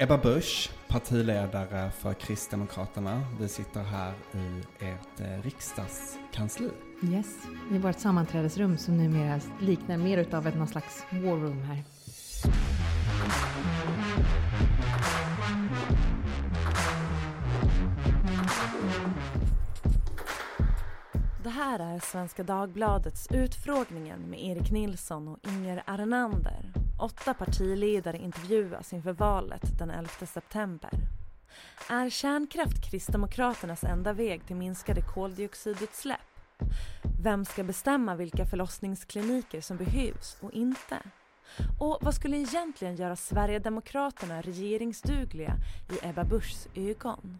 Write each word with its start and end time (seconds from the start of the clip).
Ebba 0.00 0.18
Busch, 0.18 0.70
partiledare 0.88 1.90
för 1.90 2.14
Kristdemokraterna. 2.14 3.22
Vi 3.40 3.48
sitter 3.48 3.82
här 3.82 4.14
i 4.32 4.62
ert 4.84 5.20
eh, 5.20 5.42
riksdagskansli. 5.42 6.70
Yes, 7.02 7.26
i 7.72 7.78
vårt 7.78 7.98
sammanträdesrum 7.98 8.78
som 8.78 8.96
numera 8.96 9.40
liknar 9.60 9.96
mer 9.96 10.18
utav 10.18 10.46
ett 10.46 10.56
någon 10.56 10.68
slags 10.68 11.04
war 11.10 11.36
room 11.36 11.62
här. 11.62 11.84
Det 21.42 21.50
här 21.50 21.94
är 21.94 22.00
Svenska 22.00 22.42
Dagbladets 22.42 23.28
Utfrågningen 23.30 24.20
med 24.20 24.40
Erik 24.44 24.70
Nilsson 24.70 25.28
och 25.28 25.38
Inger 25.48 25.82
Arnander. 25.86 26.77
Åtta 26.98 27.34
partiledare 27.34 28.18
intervjuas 28.18 28.92
inför 28.92 29.12
valet 29.12 29.78
den 29.78 29.90
11 29.90 30.08
september. 30.26 30.90
Är 31.90 32.10
kärnkraft 32.10 32.90
Kristdemokraternas 32.90 33.84
enda 33.84 34.12
väg 34.12 34.46
till 34.46 34.56
minskade 34.56 35.00
koldioxidutsläpp? 35.00 36.20
Vem 37.22 37.44
ska 37.44 37.64
bestämma 37.64 38.14
vilka 38.14 38.46
förlossningskliniker 38.46 39.60
som 39.60 39.76
behövs 39.76 40.36
och 40.40 40.52
inte? 40.52 40.98
Och 41.80 41.98
vad 42.00 42.14
skulle 42.14 42.36
egentligen 42.36 42.96
göra 42.96 43.16
Sverigedemokraterna 43.16 44.42
regeringsdugliga 44.42 45.56
i 45.90 46.06
Ebba 46.08 46.24
Buschs 46.24 46.68
ögon? 46.74 47.38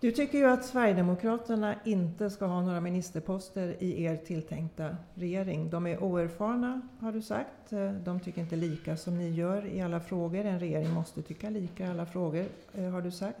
Du 0.00 0.12
tycker 0.12 0.38
ju 0.38 0.44
att 0.44 0.64
Sverigedemokraterna 0.64 1.74
inte 1.84 2.30
ska 2.30 2.46
ha 2.46 2.62
några 2.62 2.80
ministerposter 2.80 3.76
i 3.78 4.04
er 4.04 4.16
tilltänkta 4.16 4.96
regering. 5.14 5.70
De 5.70 5.86
är 5.86 6.02
oerfarna, 6.02 6.80
har 7.00 7.12
du 7.12 7.22
sagt. 7.22 7.70
De 8.04 8.20
tycker 8.20 8.40
inte 8.40 8.56
lika 8.56 8.96
som 8.96 9.18
ni 9.18 9.30
gör 9.30 9.66
i 9.66 9.80
alla 9.80 10.00
frågor. 10.00 10.44
En 10.44 10.60
regering 10.60 10.90
måste 10.90 11.22
tycka 11.22 11.50
lika 11.50 11.86
i 11.86 11.88
alla 11.88 12.06
frågor, 12.06 12.44
eh, 12.74 12.90
har 12.90 13.02
du 13.02 13.10
sagt. 13.10 13.38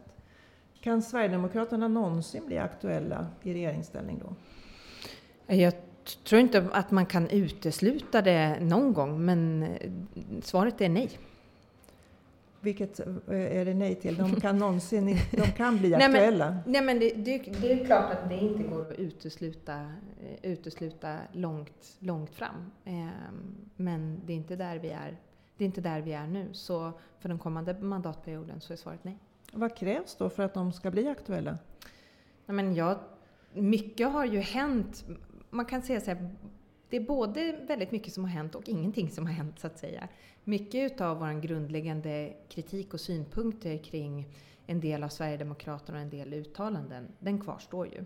Kan 0.80 1.02
Sverigedemokraterna 1.02 1.88
någonsin 1.88 2.46
bli 2.46 2.58
aktuella 2.58 3.26
i 3.42 3.54
regeringsställning 3.54 4.22
då? 4.24 4.34
Jag 5.54 5.72
tror 6.24 6.40
inte 6.40 6.68
att 6.72 6.90
man 6.90 7.06
kan 7.06 7.28
utesluta 7.28 8.22
det 8.22 8.58
någon 8.60 8.92
gång, 8.92 9.24
men 9.24 9.62
eh, 9.62 9.90
svaret 10.42 10.80
är 10.80 10.88
nej. 10.88 11.10
Vilket 12.66 13.00
eh, 13.00 13.58
är 13.58 13.64
det 13.64 13.74
nej 13.74 13.94
till? 13.94 14.16
De 14.16 14.40
kan 14.40 14.58
någonsin 14.64 15.18
de 15.30 15.52
kan 15.52 15.78
bli 15.78 15.94
aktuella? 15.94 16.50
nej, 16.50 16.62
men, 16.64 16.72
nej, 16.72 16.82
men 16.82 16.98
det, 16.98 17.10
det, 17.10 17.38
det, 17.60 17.72
är 17.72 17.84
klart 17.86 18.12
att 18.12 18.28
det 18.28 18.36
inte 18.36 18.62
går 18.62 18.80
att 18.80 18.98
utesluta, 18.98 19.74
eh, 20.20 20.50
utesluta 20.50 21.18
långt, 21.32 21.96
långt 21.98 22.34
fram. 22.34 22.70
Ehm, 22.84 23.10
men 23.76 24.20
det 24.26 24.32
är, 24.32 24.36
inte 24.36 24.56
där 24.56 24.78
vi 24.78 24.90
är, 24.90 25.16
det 25.56 25.64
är 25.64 25.66
inte 25.66 25.80
där 25.80 26.00
vi 26.00 26.12
är 26.12 26.26
nu. 26.26 26.48
Så 26.52 26.92
för 27.20 27.28
den 27.28 27.38
kommande 27.38 27.74
mandatperioden 27.80 28.60
så 28.60 28.72
är 28.72 28.76
svaret 28.76 29.04
nej. 29.04 29.18
Vad 29.52 29.76
krävs 29.76 30.16
då 30.16 30.30
för 30.30 30.42
att 30.42 30.54
de 30.54 30.72
ska 30.72 30.90
bli 30.90 31.08
aktuella? 31.08 31.58
Nej, 32.46 32.56
men 32.56 32.74
jag, 32.74 32.98
mycket 33.52 34.12
har 34.12 34.24
ju 34.24 34.38
hänt. 34.38 35.04
Man 35.50 35.64
kan 35.64 35.82
säga 35.82 36.00
så 36.00 36.10
här, 36.10 36.30
det 36.90 36.96
är 36.96 37.00
både 37.00 37.52
väldigt 37.66 37.92
mycket 37.92 38.12
som 38.12 38.24
har 38.24 38.30
hänt 38.30 38.54
och 38.54 38.68
ingenting 38.68 39.10
som 39.10 39.26
har 39.26 39.32
hänt 39.32 39.58
så 39.58 39.66
att 39.66 39.78
säga. 39.78 40.08
Mycket 40.44 41.00
av 41.00 41.18
vår 41.18 41.40
grundläggande 41.40 42.34
kritik 42.48 42.94
och 42.94 43.00
synpunkter 43.00 43.78
kring 43.78 44.28
en 44.66 44.80
del 44.80 45.02
av 45.02 45.08
Sverigedemokraterna 45.08 45.98
och 45.98 46.02
en 46.02 46.10
del 46.10 46.34
uttalanden, 46.34 47.08
den 47.18 47.40
kvarstår 47.40 47.86
ju. 47.86 48.04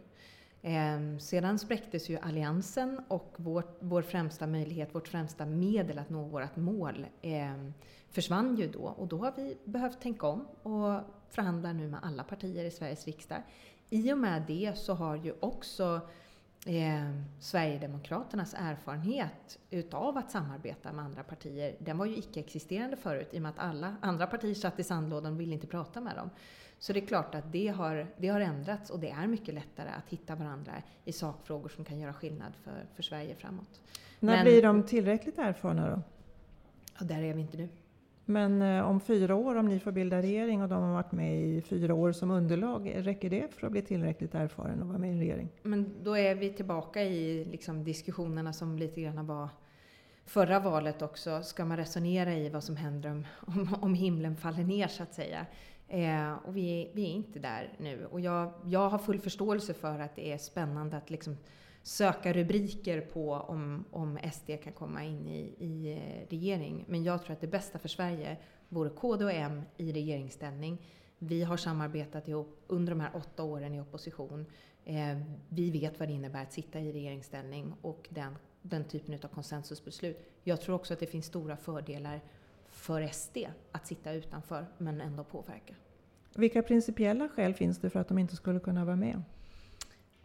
Eh, 0.63 1.19
sedan 1.19 1.59
spräcktes 1.59 2.09
ju 2.09 2.19
alliansen 2.19 3.01
och 3.09 3.35
vår, 3.37 3.65
vår 3.81 4.03
främsta 4.03 4.47
möjlighet, 4.47 4.95
vårt 4.95 5.09
främsta 5.09 5.47
medel 5.47 5.99
att 5.99 6.11
nå 6.11 6.25
vårt 6.25 6.57
mål 6.57 7.07
eh, 7.23 7.65
försvann 8.11 8.57
ju 8.57 8.69
då. 8.69 8.83
Och 8.83 9.09
då 9.09 9.19
har 9.19 9.33
vi 9.37 9.57
behövt 9.65 10.01
tänka 10.01 10.27
om 10.27 10.47
och 10.63 11.01
förhandlar 11.29 11.73
nu 11.73 11.89
med 11.89 12.01
alla 12.03 12.25
partier 12.25 12.65
i 12.65 12.71
Sveriges 12.71 13.07
riksdag. 13.07 13.43
I 13.91 14.13
och 14.13 14.19
med 14.19 14.43
det 14.47 14.79
så 14.79 14.95
har 14.95 15.17
ju 15.17 15.35
också 15.41 16.01
eh, 16.67 17.11
Sverigedemokraternas 17.39 18.55
erfarenhet 18.59 19.59
utav 19.71 20.19
att 20.19 20.31
samarbeta 20.31 20.93
med 20.93 21.05
andra 21.05 21.23
partier, 21.23 21.77
den 21.79 21.99
var 21.99 22.07
ju 22.07 22.17
icke-existerande 22.17 22.97
förut 22.97 23.29
i 23.33 23.39
och 23.39 23.43
med 23.43 23.51
att 23.51 23.59
alla 23.59 23.97
andra 24.01 24.27
partier 24.27 24.55
satt 24.55 24.79
i 24.79 24.85
sandlådan 24.85 25.33
och 25.33 25.41
ville 25.41 25.55
inte 25.55 25.67
prata 25.67 26.01
med 26.01 26.17
dem. 26.17 26.31
Så 26.79 26.93
det 26.93 27.01
är 27.01 27.07
klart 27.07 27.35
att 27.35 27.53
det 27.53 27.69
har, 27.69 28.07
det 28.17 28.29
har 28.29 28.41
ändrats 28.41 28.91
och 28.91 29.01
det 29.01 29.11
är 29.11 29.27
mycket 29.27 29.55
lättare 29.55 29.89
att 29.89 30.09
hitta 30.09 30.35
varandra 30.35 30.73
i 31.05 31.13
sakfrågor 31.13 31.69
som 31.69 31.85
kan 31.85 31.99
göra 31.99 32.13
skillnad 32.13 32.53
för, 32.65 32.87
för 32.95 33.03
Sverige 33.03 33.35
framåt. 33.35 33.81
När 34.21 34.37
Men, 34.37 34.45
blir 34.45 34.63
de 34.63 34.83
tillräckligt 34.83 35.39
erfarna 35.39 35.91
då? 35.91 36.03
Ja, 36.99 37.07
där 37.07 37.23
är 37.23 37.35
vi 37.35 37.41
inte 37.41 37.57
nu. 37.57 37.69
Men 38.25 38.63
eh, 38.63 38.89
om 38.89 39.01
fyra 39.01 39.35
år, 39.35 39.55
om 39.55 39.67
ni 39.67 39.81
får 39.81 39.93
bilda 39.93 40.23
regering 40.23 40.63
och 40.63 40.69
de 40.69 40.83
har 40.83 40.93
varit 40.93 41.13
med 41.13 41.41
i 41.41 41.63
fyra 41.63 41.95
år 41.95 42.13
som 42.13 42.31
underlag, 42.31 42.93
räcker 42.97 43.31
det 43.31 43.55
för 43.55 43.67
att 43.67 43.73
bli 43.73 43.83
tillräckligt 43.83 44.35
erfaren 44.35 44.83
och 44.83 44.89
vara 44.89 44.99
med 44.99 45.11
i 45.11 45.13
en 45.13 45.19
regering? 45.19 45.49
Men 45.63 45.95
då 46.03 46.17
är 46.17 46.35
vi 46.35 46.53
tillbaka 46.53 47.03
i 47.03 47.45
liksom, 47.45 47.85
diskussionerna 47.85 48.53
som 48.53 48.79
lite 48.79 49.01
grann 49.01 49.27
var 49.27 49.49
förra 50.25 50.61
valet 50.61 51.03
också. 51.03 51.43
Ska 51.43 51.65
man 51.65 51.77
resonera 51.77 52.35
i 52.35 52.49
vad 52.49 52.65
som 52.65 52.77
händer 52.77 53.11
om, 53.11 53.25
om, 53.41 53.75
om 53.81 53.95
himlen 53.95 54.37
faller 54.37 54.65
ner 54.65 54.89
så 54.89 55.03
att 55.03 55.15
säga? 55.15 55.47
Eh, 55.89 56.33
och 56.33 56.57
vi, 56.57 56.91
vi 56.95 57.05
är 57.05 57.11
inte 57.11 57.39
där 57.39 57.73
nu. 57.79 58.07
Och 58.11 58.21
jag, 58.21 58.53
jag 58.65 58.89
har 58.89 58.99
full 58.99 59.21
förståelse 59.21 59.75
för 59.75 59.99
att 59.99 60.17
det 60.17 60.33
är 60.33 60.39
spännande 60.39 60.97
att 60.97 61.11
liksom 61.11 61.37
söka 61.83 62.33
rubriker 62.33 63.01
på 63.01 63.33
om, 63.33 63.85
om 63.91 64.19
SD 64.33 64.51
kan 64.63 64.73
komma 64.73 65.05
in 65.05 65.29
i, 65.29 65.55
i 65.59 65.93
eh, 65.93 66.31
regering. 66.31 66.85
Men 66.89 67.05
jag 67.05 67.23
tror 67.23 67.33
att 67.33 67.41
det 67.41 67.47
bästa 67.47 67.79
för 67.79 67.89
Sverige 67.89 68.37
vore 68.69 68.91
KD 68.91 69.25
och 69.25 69.33
M 69.33 69.63
i 69.77 69.93
regeringsställning. 69.93 70.79
Vi 71.19 71.43
har 71.43 71.57
samarbetat 71.57 72.29
ihop 72.29 72.65
under 72.67 72.93
de 72.93 73.01
här 73.01 73.11
åtta 73.15 73.43
åren 73.43 73.75
i 73.75 73.81
opposition. 73.81 74.47
Eh, 74.85 75.19
vi 75.49 75.71
vet 75.71 75.99
vad 75.99 76.09
det 76.09 76.13
innebär 76.13 76.43
att 76.43 76.53
sitta 76.53 76.81
i 76.81 76.93
regeringsställning 76.93 77.75
och 77.83 78.09
den, 78.11 78.37
den 78.63 78.85
typen 78.85 79.15
av 79.15 79.29
konsensusbeslut. 79.29 80.19
Jag 80.45 80.61
tror 80.61 80.75
också 80.75 80.95
att 80.95 81.01
det 81.01 81.07
finns 81.07 81.27
stora 81.27 81.57
fördelar 81.57 82.21
för 82.69 83.07
SD 83.07 83.37
att 83.73 83.87
sitta 83.87 84.13
utanför 84.13 84.67
men 84.79 85.01
ändå 85.01 85.25
påverka. 85.25 85.75
Vilka 86.35 86.63
principiella 86.63 87.29
skäl 87.29 87.55
finns 87.55 87.79
det 87.79 87.91
för 87.91 88.01
att 88.01 88.09
de 88.09 88.19
inte 88.19 88.37
skulle 88.37 88.61
kunna 88.61 88.85
vara 88.85 88.97
med? 88.97 89.23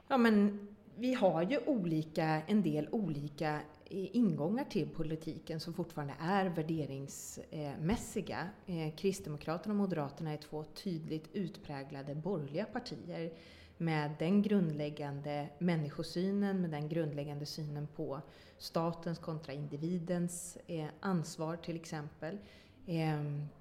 Ja, 0.07 0.17
men 0.17 0.67
vi 0.97 1.13
har 1.13 1.41
ju 1.41 1.59
olika, 1.65 2.41
en 2.47 2.61
del 2.61 2.87
olika 2.91 3.61
eh, 3.85 4.15
ingångar 4.15 4.63
till 4.63 4.89
politiken 4.89 5.59
som 5.59 5.73
fortfarande 5.73 6.13
är 6.19 6.45
värderingsmässiga. 6.45 8.49
Eh, 8.65 8.95
Kristdemokraterna 8.95 9.73
och 9.73 9.77
Moderaterna 9.77 10.33
är 10.33 10.37
två 10.37 10.63
tydligt 10.63 11.29
utpräglade 11.33 12.15
borgerliga 12.15 12.65
partier 12.65 13.33
med 13.77 14.11
den 14.19 14.41
grundläggande 14.41 15.49
människosynen, 15.59 16.61
med 16.61 16.69
den 16.69 16.89
grundläggande 16.89 17.45
synen 17.45 17.87
på 17.95 18.21
statens 18.57 19.19
kontra 19.19 19.53
individens 19.53 20.57
eh, 20.67 20.87
ansvar 20.99 21.55
till 21.55 21.75
exempel. 21.75 22.37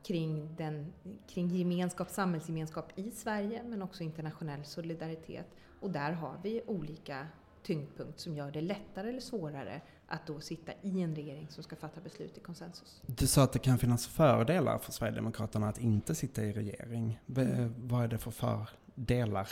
kring, 0.02 0.56
den, 0.56 0.92
kring 1.28 1.48
gemenskap, 1.48 2.10
samhällsgemenskap 2.10 2.98
i 2.98 3.10
Sverige 3.10 3.62
men 3.64 3.82
också 3.82 4.02
internationell 4.02 4.64
solidaritet. 4.64 5.46
Och 5.84 5.90
där 5.90 6.12
har 6.12 6.36
vi 6.42 6.62
olika 6.66 7.26
tyngdpunkt 7.62 8.20
som 8.20 8.36
gör 8.36 8.50
det 8.50 8.60
lättare 8.60 9.08
eller 9.08 9.20
svårare 9.20 9.80
att 10.06 10.26
då 10.26 10.40
sitta 10.40 10.72
i 10.82 11.00
en 11.00 11.16
regering 11.16 11.48
som 11.48 11.62
ska 11.62 11.76
fatta 11.76 12.00
beslut 12.00 12.38
i 12.38 12.40
konsensus. 12.40 13.02
Du 13.06 13.26
sa 13.26 13.42
att 13.42 13.52
det 13.52 13.58
kan 13.58 13.78
finnas 13.78 14.06
fördelar 14.06 14.78
för 14.78 14.92
Sverigedemokraterna 14.92 15.68
att 15.68 15.78
inte 15.78 16.14
sitta 16.14 16.42
i 16.42 16.52
regering. 16.52 17.20
Mm. 17.36 17.74
Vad 17.78 18.04
är 18.04 18.08
det 18.08 18.18
för 18.18 18.30
fördelar? 18.30 19.48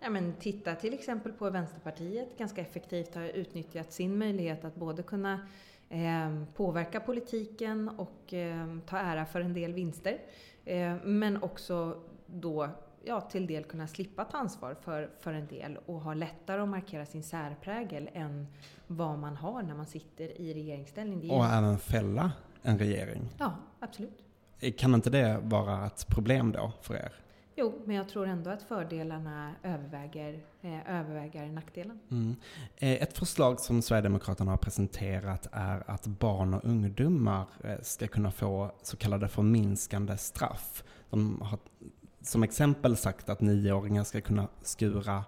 Ja, 0.00 0.10
men 0.10 0.34
titta 0.34 0.74
till 0.74 0.94
exempel 0.94 1.32
på 1.32 1.50
Vänsterpartiet 1.50 2.38
ganska 2.38 2.60
effektivt 2.60 3.14
har 3.14 3.24
utnyttjat 3.24 3.92
sin 3.92 4.18
möjlighet 4.18 4.64
att 4.64 4.74
både 4.74 5.02
kunna 5.02 5.40
eh, 5.88 6.42
påverka 6.54 7.00
politiken 7.00 7.88
och 7.88 8.34
eh, 8.34 8.78
ta 8.86 8.98
ära 8.98 9.26
för 9.26 9.40
en 9.40 9.54
del 9.54 9.72
vinster. 9.72 10.18
Eh, 10.64 10.94
men 11.04 11.42
också 11.42 12.02
då 12.26 12.70
ja, 13.06 13.20
till 13.20 13.46
del 13.46 13.64
kunna 13.64 13.86
slippa 13.86 14.24
ta 14.24 14.38
ansvar 14.38 14.76
för, 14.80 15.10
för 15.20 15.32
en 15.32 15.46
del 15.46 15.78
och 15.86 16.00
ha 16.00 16.14
lättare 16.14 16.60
att 16.60 16.68
markera 16.68 17.06
sin 17.06 17.22
särprägel 17.22 18.10
än 18.12 18.46
vad 18.86 19.18
man 19.18 19.36
har 19.36 19.62
när 19.62 19.74
man 19.74 19.86
sitter 19.86 20.40
i 20.40 20.54
regeringsställning. 20.54 21.30
och 21.30 21.44
även 21.44 21.78
fälla 21.78 22.32
en 22.62 22.78
regering? 22.78 23.28
Ja, 23.38 23.56
absolut. 23.80 24.22
Kan 24.76 24.94
inte 24.94 25.10
det 25.10 25.40
vara 25.42 25.86
ett 25.86 26.06
problem 26.08 26.52
då 26.52 26.72
för 26.82 26.94
er? 26.94 27.12
Jo, 27.58 27.82
men 27.84 27.96
jag 27.96 28.08
tror 28.08 28.26
ändå 28.26 28.50
att 28.50 28.62
fördelarna 28.62 29.54
överväger, 29.62 30.40
eh, 30.62 30.98
överväger 31.00 31.46
nackdelen. 31.46 32.00
Mm. 32.10 32.36
Eh, 32.76 33.02
ett 33.02 33.18
förslag 33.18 33.60
som 33.60 33.82
Sverigedemokraterna 33.82 34.50
har 34.50 34.58
presenterat 34.58 35.48
är 35.52 35.90
att 35.90 36.06
barn 36.06 36.54
och 36.54 36.64
ungdomar 36.64 37.46
eh, 37.64 37.80
ska 37.82 38.06
kunna 38.06 38.30
få 38.30 38.70
så 38.82 38.96
kallade 38.96 39.28
förminskande 39.28 40.16
straff. 40.16 40.84
De 41.10 41.40
har 41.40 41.58
som 42.26 42.42
exempel 42.42 42.96
sagt 42.96 43.28
att 43.28 43.40
nioåringar 43.40 44.04
ska 44.04 44.20
kunna 44.20 44.48
skura 44.62 45.24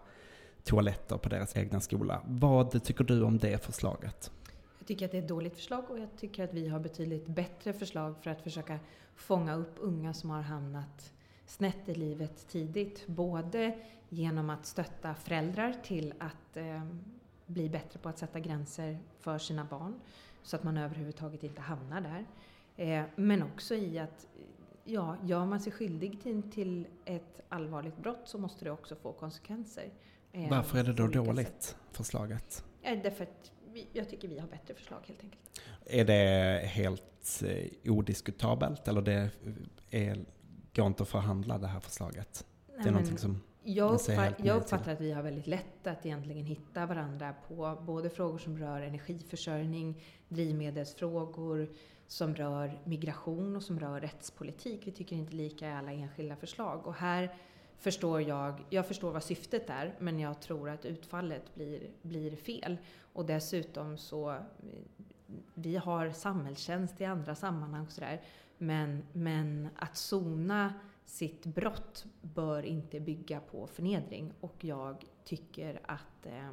toaletter 0.64 1.18
på 1.18 1.28
deras 1.28 1.56
egna 1.56 1.80
skola. 1.80 2.22
Vad 2.26 2.84
tycker 2.84 3.04
du 3.04 3.22
om 3.22 3.38
det 3.38 3.64
förslaget? 3.64 4.30
Jag 4.78 4.86
tycker 4.86 5.04
att 5.04 5.10
det 5.10 5.18
är 5.18 5.22
ett 5.22 5.28
dåligt 5.28 5.54
förslag 5.54 5.90
och 5.90 5.98
jag 5.98 6.08
tycker 6.16 6.44
att 6.44 6.54
vi 6.54 6.68
har 6.68 6.80
betydligt 6.80 7.26
bättre 7.26 7.72
förslag 7.72 8.14
för 8.22 8.30
att 8.30 8.42
försöka 8.42 8.78
fånga 9.16 9.54
upp 9.54 9.74
unga 9.80 10.14
som 10.14 10.30
har 10.30 10.42
hamnat 10.42 11.12
snett 11.46 11.88
i 11.88 11.94
livet 11.94 12.48
tidigt. 12.48 13.06
Både 13.06 13.78
genom 14.08 14.50
att 14.50 14.66
stötta 14.66 15.14
föräldrar 15.14 15.74
till 15.84 16.14
att 16.18 16.56
eh, 16.56 16.82
bli 17.46 17.68
bättre 17.68 17.98
på 17.98 18.08
att 18.08 18.18
sätta 18.18 18.40
gränser 18.40 18.98
för 19.20 19.38
sina 19.38 19.64
barn 19.64 20.00
så 20.42 20.56
att 20.56 20.62
man 20.62 20.78
överhuvudtaget 20.78 21.42
inte 21.42 21.60
hamnar 21.60 22.00
där. 22.00 22.24
Eh, 22.76 23.04
men 23.16 23.42
också 23.42 23.74
i 23.74 23.98
att 23.98 24.26
ja, 24.88 25.16
gör 25.24 25.46
man 25.46 25.60
sig 25.60 25.72
skyldig 25.72 26.22
till, 26.22 26.42
till 26.42 26.86
ett 27.04 27.40
allvarligt 27.48 27.96
brott 27.96 28.22
så 28.24 28.38
måste 28.38 28.64
det 28.64 28.70
också 28.70 28.96
få 28.96 29.12
konsekvenser. 29.12 29.90
Eh, 30.32 30.50
Varför 30.50 30.78
är 30.78 30.84
det 30.84 30.92
då 30.92 31.06
dåligt, 31.06 31.76
förslaget? 31.92 32.64
Eh, 32.82 33.02
därför 33.02 33.24
att 33.24 33.52
vi, 33.72 33.88
jag 33.92 34.08
tycker 34.08 34.28
vi 34.28 34.38
har 34.38 34.48
bättre 34.48 34.74
förslag 34.74 34.98
helt 35.06 35.22
enkelt. 35.22 35.42
Är 35.86 36.04
det 36.04 36.66
helt 36.66 37.42
eh, 37.46 37.92
odiskutabelt 37.92 38.88
eller 38.88 39.02
det 39.02 39.30
är, 39.90 40.24
går 40.74 40.86
inte 40.86 41.02
att 41.02 41.08
förhandla 41.08 41.58
det 41.58 41.66
här 41.66 41.80
förslaget? 41.80 42.46
Nej, 42.68 42.76
det 42.82 42.88
är 42.88 42.92
någonting 42.92 43.18
som 43.18 43.40
jag, 43.62 43.94
uppfatt, 43.94 44.34
jag 44.44 44.56
uppfattar 44.56 44.92
att 44.92 45.00
vi 45.00 45.12
har 45.12 45.22
väldigt 45.22 45.46
lätt 45.46 45.86
att 45.86 46.06
egentligen 46.06 46.44
hitta 46.44 46.86
varandra 46.86 47.34
på 47.48 47.78
både 47.82 48.10
frågor 48.10 48.38
som 48.38 48.58
rör 48.58 48.80
energiförsörjning, 48.80 50.02
drivmedelsfrågor, 50.28 51.68
som 52.08 52.34
rör 52.34 52.80
migration 52.84 53.56
och 53.56 53.62
som 53.62 53.80
rör 53.80 54.00
rättspolitik. 54.00 54.86
Vi 54.86 54.92
tycker 54.92 55.16
inte 55.16 55.36
lika 55.36 55.68
i 55.68 55.72
alla 55.72 55.92
enskilda 55.92 56.36
förslag. 56.36 56.86
Och 56.86 56.94
här 56.94 57.34
förstår 57.78 58.22
jag, 58.22 58.64
jag 58.70 58.86
förstår 58.86 59.12
vad 59.12 59.22
syftet 59.22 59.70
är, 59.70 59.94
men 59.98 60.18
jag 60.18 60.40
tror 60.40 60.70
att 60.70 60.84
utfallet 60.84 61.54
blir, 61.54 61.90
blir 62.02 62.36
fel. 62.36 62.78
Och 63.12 63.26
dessutom 63.26 63.98
så, 63.98 64.36
vi 65.54 65.76
har 65.76 66.10
samhällstjänst 66.10 67.00
i 67.00 67.04
andra 67.04 67.34
sammanhang 67.34 67.86
och 67.86 67.92
sådär. 67.92 68.22
Men, 68.58 69.02
men 69.12 69.68
att 69.76 69.96
sona 69.96 70.74
sitt 71.04 71.46
brott 71.46 72.04
bör 72.22 72.62
inte 72.62 73.00
bygga 73.00 73.40
på 73.40 73.66
förnedring. 73.66 74.32
Och 74.40 74.64
jag 74.64 75.04
tycker 75.24 75.80
att, 75.86 76.26
eh, 76.26 76.50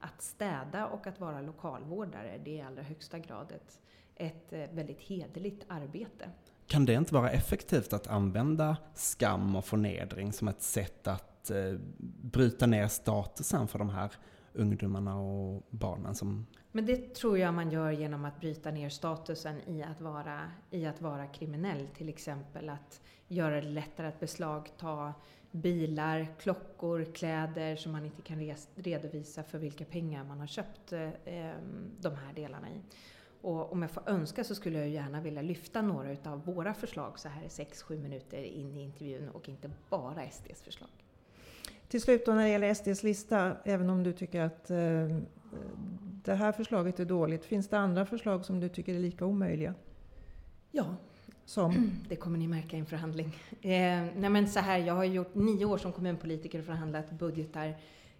att 0.00 0.22
städa 0.22 0.86
och 0.86 1.06
att 1.06 1.20
vara 1.20 1.40
lokalvårdare, 1.40 2.40
det 2.44 2.50
är 2.50 2.58
i 2.58 2.62
allra 2.62 2.82
högsta 2.82 3.18
grad 3.18 3.52
ett, 3.52 3.80
ett 4.16 4.52
eh, 4.52 4.60
väldigt 4.72 5.00
hederligt 5.00 5.64
arbete. 5.68 6.30
Kan 6.66 6.84
det 6.84 6.94
inte 6.94 7.14
vara 7.14 7.30
effektivt 7.30 7.92
att 7.92 8.06
använda 8.06 8.76
skam 8.94 9.56
och 9.56 9.64
förnedring 9.64 10.32
som 10.32 10.48
ett 10.48 10.62
sätt 10.62 11.06
att 11.06 11.50
eh, 11.50 11.74
bryta 12.22 12.66
ner 12.66 12.88
statusen 12.88 13.68
för 13.68 13.78
de 13.78 13.90
här 13.90 14.10
ungdomarna 14.52 15.20
och 15.20 15.62
barnen 15.70 16.14
som... 16.14 16.46
Men 16.72 16.86
det 16.86 17.14
tror 17.14 17.38
jag 17.38 17.54
man 17.54 17.70
gör 17.70 17.90
genom 17.90 18.24
att 18.24 18.40
bryta 18.40 18.70
ner 18.70 18.88
statusen 18.88 19.60
i 19.68 19.82
att 19.82 20.00
vara, 20.00 20.50
i 20.70 20.86
att 20.86 21.00
vara 21.00 21.26
kriminell. 21.26 21.86
Till 21.96 22.08
exempel 22.08 22.68
att 22.68 23.00
göra 23.28 23.60
det 23.60 23.68
lättare 23.68 24.06
att 24.06 24.20
beslagta 24.20 25.14
bilar, 25.50 26.26
klockor, 26.40 27.04
kläder 27.14 27.76
som 27.76 27.92
man 27.92 28.04
inte 28.04 28.22
kan 28.22 28.54
redovisa 28.74 29.42
för 29.42 29.58
vilka 29.58 29.84
pengar 29.84 30.24
man 30.24 30.40
har 30.40 30.46
köpt 30.46 30.92
eh, 30.92 31.10
de 32.00 32.14
här 32.14 32.32
delarna 32.34 32.70
i. 32.70 32.80
Och 33.46 33.72
om 33.72 33.82
jag 33.82 33.90
får 33.90 34.02
önska 34.06 34.44
så 34.44 34.54
skulle 34.54 34.78
jag 34.78 34.88
gärna 34.88 35.20
vilja 35.20 35.42
lyfta 35.42 35.82
några 35.82 36.12
utav 36.12 36.44
våra 36.44 36.74
förslag 36.74 37.18
så 37.18 37.28
här 37.28 37.42
6-7 37.42 38.02
minuter 38.02 38.42
in 38.42 38.76
i 38.76 38.82
intervjun 38.82 39.28
och 39.28 39.48
inte 39.48 39.70
bara 39.90 40.30
SDs 40.30 40.62
förslag. 40.62 40.88
Till 41.88 42.00
slut 42.00 42.26
då 42.26 42.32
när 42.32 42.42
det 42.42 42.48
gäller 42.48 42.74
SDs 42.74 43.02
lista, 43.02 43.56
även 43.64 43.90
om 43.90 44.02
du 44.02 44.12
tycker 44.12 44.40
att 44.40 44.70
eh, 44.70 44.76
det 46.24 46.34
här 46.34 46.52
förslaget 46.52 47.00
är 47.00 47.04
dåligt, 47.04 47.44
finns 47.44 47.68
det 47.68 47.78
andra 47.78 48.06
förslag 48.06 48.44
som 48.44 48.60
du 48.60 48.68
tycker 48.68 48.94
är 48.94 48.98
lika 48.98 49.26
omöjliga? 49.26 49.74
Ja, 50.70 50.96
som? 51.44 51.90
Det 52.08 52.16
kommer 52.16 52.38
ni 52.38 52.48
märka 52.48 52.76
i 52.76 52.80
en 52.80 52.86
förhandling. 52.86 53.26
Eh, 53.62 54.04
nej 54.16 54.30
men 54.30 54.48
så 54.48 54.60
här, 54.60 54.78
jag 54.78 54.94
har 54.94 55.04
gjort 55.04 55.34
nio 55.34 55.64
år 55.64 55.78
som 55.78 55.92
kommunpolitiker 55.92 56.58
och 56.58 56.64
förhandlat 56.64 57.10
budgetar. 57.10 57.66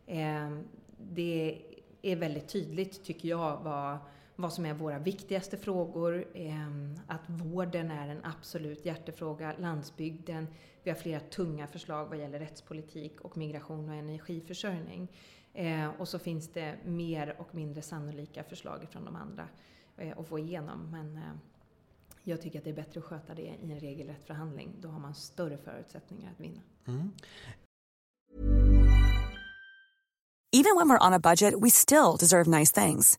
Eh, 0.07 0.51
det 0.99 1.59
är 2.03 2.17
väldigt 2.17 2.49
tydligt, 2.49 3.05
tycker 3.05 3.29
jag, 3.29 3.61
vad 3.63 3.99
vad 4.37 4.53
som 4.53 4.67
är 4.67 4.75
våra 4.75 4.99
viktigaste 4.99 5.57
frågor. 5.57 6.29
Ehm, 6.35 6.95
att 7.07 7.23
vården 7.27 7.91
är 7.91 8.09
en 8.09 8.25
absolut 8.25 8.87
hjärtefråga, 8.87 9.55
landsbygden. 9.59 10.47
Vi 10.83 10.91
har 10.91 10.97
flera 10.97 11.21
tunga 11.21 11.67
förslag 11.67 12.07
vad 12.07 12.19
gäller 12.19 12.39
rättspolitik 12.39 13.21
och 13.21 13.37
migration 13.37 13.89
och 13.89 13.95
energiförsörjning. 13.95 15.09
Ehm, 15.55 15.91
och 15.99 16.09
så 16.09 16.19
finns 16.19 16.53
det 16.53 16.77
mer 16.85 17.37
och 17.39 17.55
mindre 17.55 17.83
sannolika 17.83 18.45
förslag 18.45 18.87
från 18.91 19.05
de 19.05 19.17
andra 19.17 19.49
eh, 19.97 20.19
att 20.19 20.27
få 20.27 20.39
igenom. 20.39 20.91
Men 20.91 21.17
eh, 21.17 21.23
jag 22.23 22.43
tycker 22.43 22.59
att 22.59 22.65
det 22.65 22.71
är 22.71 22.75
bättre 22.75 23.01
att 23.01 23.07
sköta 23.07 23.35
det 23.35 23.43
i 23.43 23.73
en 23.73 23.81
regelrätt 23.81 24.25
förhandling. 24.27 24.77
Då 24.81 24.89
har 24.89 25.01
man 25.01 25.15
större 25.15 25.57
förutsättningar 25.57 26.33
att 26.33 26.41
vinna. 26.41 26.61
Mm. 26.87 27.13
Even 30.53 30.77
when 30.77 30.89
we're 30.89 31.07
on 31.07 31.13
a 31.13 31.19
budget 31.19 31.55
we 31.55 31.71
still 31.71 32.17
deserve 32.19 32.59
nice 32.59 32.73
things. 32.73 33.19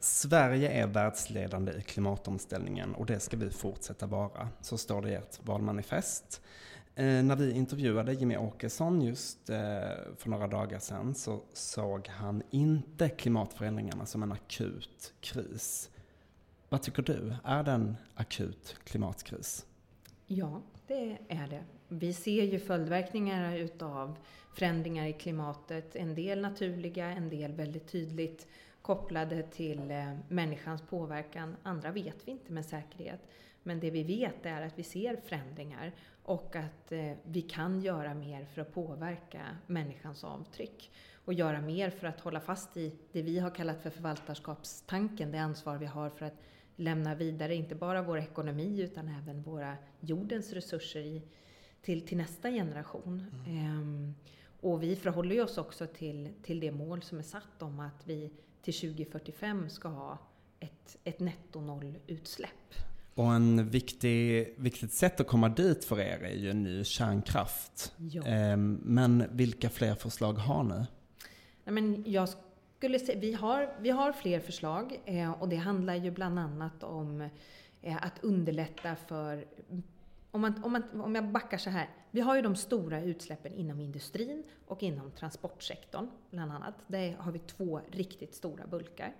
Sverige 0.00 0.70
är 0.70 0.86
världsledande 0.86 1.72
i 1.72 1.82
klimatomställningen 1.82 2.94
och 2.94 3.06
det 3.06 3.20
ska 3.20 3.36
vi 3.36 3.50
fortsätta 3.50 4.06
vara. 4.06 4.48
Så 4.60 4.78
står 4.78 5.02
det 5.02 5.10
i 5.10 5.14
ert 5.14 5.38
valmanifest. 5.46 6.42
Eh, 6.94 7.04
när 7.04 7.36
vi 7.36 7.52
intervjuade 7.52 8.12
Jimmy 8.12 8.36
Åkesson 8.36 9.02
just 9.02 9.50
eh, 9.50 9.58
för 10.16 10.28
några 10.28 10.46
dagar 10.46 10.78
sedan 10.78 11.14
så 11.14 11.40
såg 11.52 12.08
han 12.08 12.42
inte 12.50 13.08
klimatförändringarna 13.08 14.06
som 14.06 14.22
en 14.22 14.32
akut 14.32 15.12
kris. 15.20 15.90
Vad 16.68 16.82
tycker 16.82 17.02
du? 17.02 17.34
Är 17.44 17.62
det 17.62 17.72
en 17.72 17.96
akut 18.14 18.76
klimatkris? 18.84 19.66
Ja, 20.26 20.62
det 20.86 21.18
är 21.28 21.48
det. 21.48 21.64
Vi 21.88 22.12
ser 22.12 22.44
ju 22.44 22.58
följdverkningar 22.58 23.56
utav 23.56 24.16
förändringar 24.54 25.06
i 25.06 25.12
klimatet. 25.12 25.96
En 25.96 26.14
del 26.14 26.40
naturliga, 26.40 27.06
en 27.06 27.30
del 27.30 27.52
väldigt 27.52 27.88
tydligt 27.88 28.46
kopplade 28.82 29.42
till 29.42 29.90
eh, 29.90 30.16
människans 30.28 30.82
påverkan. 30.82 31.56
Andra 31.62 31.90
vet 31.90 32.28
vi 32.28 32.32
inte 32.32 32.52
med 32.52 32.64
säkerhet. 32.64 33.20
Men 33.62 33.80
det 33.80 33.90
vi 33.90 34.02
vet 34.02 34.46
är 34.46 34.62
att 34.62 34.78
vi 34.78 34.82
ser 34.82 35.16
förändringar 35.16 35.92
och 36.22 36.56
att 36.56 36.92
eh, 36.92 37.12
vi 37.22 37.42
kan 37.42 37.80
göra 37.80 38.14
mer 38.14 38.44
för 38.44 38.60
att 38.60 38.74
påverka 38.74 39.56
människans 39.66 40.24
avtryck. 40.24 40.90
Och 41.24 41.34
göra 41.34 41.60
mer 41.60 41.90
för 41.90 42.06
att 42.06 42.20
hålla 42.20 42.40
fast 42.40 42.76
i 42.76 42.96
det 43.12 43.22
vi 43.22 43.38
har 43.38 43.50
kallat 43.50 43.82
för 43.82 43.90
förvaltarskapstanken, 43.90 45.32
det 45.32 45.38
ansvar 45.38 45.78
vi 45.78 45.86
har 45.86 46.10
för 46.10 46.26
att 46.26 46.42
lämna 46.76 47.14
vidare 47.14 47.54
inte 47.54 47.74
bara 47.74 48.02
vår 48.02 48.18
ekonomi 48.18 48.80
utan 48.80 49.08
även 49.08 49.42
våra 49.42 49.76
jordens 50.00 50.52
resurser 50.52 51.00
i, 51.00 51.22
till, 51.82 52.06
till 52.06 52.18
nästa 52.18 52.50
generation. 52.50 53.26
Mm. 53.46 53.66
Ehm, 53.66 54.14
och 54.60 54.82
vi 54.82 54.96
förhåller 54.96 55.42
oss 55.42 55.58
också 55.58 55.86
till, 55.86 56.28
till 56.42 56.60
det 56.60 56.72
mål 56.72 57.02
som 57.02 57.18
är 57.18 57.22
satt 57.22 57.62
om 57.62 57.80
att 57.80 58.06
vi 58.06 58.30
till 58.62 58.74
2045 58.74 59.70
ska 59.70 59.88
ha 59.88 60.18
ett, 60.60 60.96
ett 61.04 61.20
netto-noll-utsläpp. 61.20 62.74
Och 63.14 63.32
en 63.34 63.68
viktig, 63.68 64.54
viktigt 64.58 64.92
sätt 64.92 65.20
att 65.20 65.26
komma 65.26 65.48
dit 65.48 65.84
för 65.84 66.00
er 66.00 66.18
är 66.24 66.36
ju 66.36 66.52
ny 66.52 66.84
kärnkraft. 66.84 67.92
Ja. 67.96 68.26
Ehm, 68.26 68.80
men 68.84 69.24
vilka 69.32 69.70
fler 69.70 69.94
förslag 69.94 70.32
har 70.32 70.64
ni? 70.64 70.86
Nej, 71.64 71.74
men 71.74 72.04
jag 72.06 72.28
skulle 72.76 72.98
säga, 72.98 73.20
vi, 73.20 73.32
har, 73.32 73.74
vi 73.80 73.90
har 73.90 74.12
fler 74.12 74.40
förslag 74.40 75.00
eh, 75.04 75.32
och 75.32 75.48
det 75.48 75.56
handlar 75.56 75.94
ju 75.94 76.10
bland 76.10 76.38
annat 76.38 76.82
om 76.82 77.28
eh, 77.82 77.96
att 77.96 78.24
underlätta 78.24 78.96
för 78.96 79.44
om, 80.30 80.40
man, 80.40 80.64
om, 80.64 80.72
man, 80.72 81.00
om 81.00 81.14
jag 81.14 81.28
backar 81.28 81.58
så 81.58 81.70
här. 81.70 81.88
Vi 82.10 82.20
har 82.20 82.36
ju 82.36 82.42
de 82.42 82.56
stora 82.56 83.02
utsläppen 83.02 83.52
inom 83.54 83.80
industrin 83.80 84.42
och 84.66 84.82
inom 84.82 85.10
transportsektorn, 85.10 86.10
bland 86.30 86.52
annat. 86.52 86.74
Där 86.86 87.16
har 87.18 87.32
vi 87.32 87.38
två 87.38 87.80
riktigt 87.90 88.34
stora 88.34 88.66
bulkar. 88.66 89.14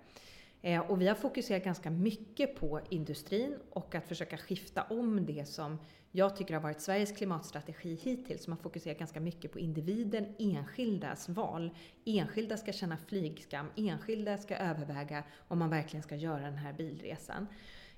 Eh, 0.61 0.91
och 0.91 1.01
vi 1.01 1.07
har 1.07 1.15
fokuserat 1.15 1.63
ganska 1.63 1.89
mycket 1.89 2.55
på 2.55 2.81
industrin 2.89 3.55
och 3.69 3.95
att 3.95 4.07
försöka 4.07 4.37
skifta 4.37 4.83
om 4.83 5.25
det 5.25 5.45
som 5.45 5.77
jag 6.11 6.35
tycker 6.35 6.53
har 6.53 6.61
varit 6.61 6.81
Sveriges 6.81 7.17
klimatstrategi 7.17 7.99
hittills, 8.03 8.43
som 8.43 8.53
har 8.53 8.57
fokuserat 8.57 8.99
ganska 8.99 9.19
mycket 9.19 9.51
på 9.51 9.59
individen, 9.59 10.35
enskildas 10.39 11.29
val. 11.29 11.75
Enskilda 12.05 12.57
ska 12.57 12.71
känna 12.71 12.97
flygskam, 12.97 13.67
enskilda 13.75 14.37
ska 14.37 14.55
överväga 14.55 15.23
om 15.47 15.59
man 15.59 15.69
verkligen 15.69 16.03
ska 16.03 16.15
göra 16.15 16.41
den 16.41 16.57
här 16.57 16.73
bilresan. 16.73 17.47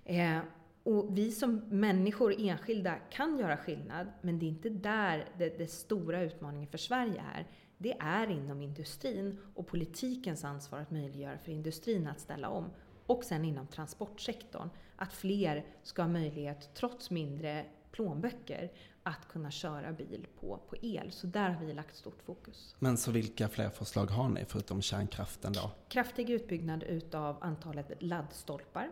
Eh, 0.05 0.39
och 0.83 1.17
vi 1.17 1.31
som 1.31 1.55
människor, 1.69 2.35
enskilda, 2.39 2.95
kan 2.95 3.39
göra 3.39 3.57
skillnad, 3.57 4.07
men 4.21 4.39
det 4.39 4.45
är 4.45 4.47
inte 4.47 4.69
där 4.69 5.29
det, 5.37 5.57
det 5.57 5.67
stora 5.67 6.21
utmaningen 6.21 6.67
för 6.67 6.77
Sverige 6.77 7.23
är. 7.35 7.47
Det 7.77 7.97
är 7.99 8.29
inom 8.29 8.61
industrin 8.61 9.39
och 9.55 9.67
politikens 9.67 10.43
ansvar 10.43 10.79
att 10.79 10.91
möjliggöra 10.91 11.37
för 11.37 11.51
industrin 11.51 12.07
att 12.07 12.19
ställa 12.19 12.49
om. 12.49 12.65
Och 13.05 13.23
sen 13.23 13.45
inom 13.45 13.67
transportsektorn, 13.67 14.69
att 14.95 15.13
fler 15.13 15.65
ska 15.83 16.01
ha 16.01 16.09
möjlighet, 16.09 16.69
trots 16.73 17.11
mindre 17.11 17.65
plånböcker, 17.91 18.71
att 19.03 19.27
kunna 19.27 19.51
köra 19.51 19.91
bil 19.91 20.27
på, 20.39 20.59
på 20.69 20.75
el. 20.81 21.11
Så 21.11 21.27
där 21.27 21.49
har 21.49 21.65
vi 21.65 21.73
lagt 21.73 21.95
stort 21.95 22.21
fokus. 22.25 22.75
Men 22.79 22.97
så 22.97 23.11
vilka 23.11 23.49
fler 23.49 23.69
förslag 23.69 24.05
har 24.05 24.29
ni 24.29 24.45
förutom 24.47 24.81
kärnkraften 24.81 25.53
då? 25.53 25.71
Kraftig 25.89 26.29
utbyggnad 26.29 26.83
utav 26.83 27.37
antalet 27.41 27.91
laddstolpar 27.99 28.89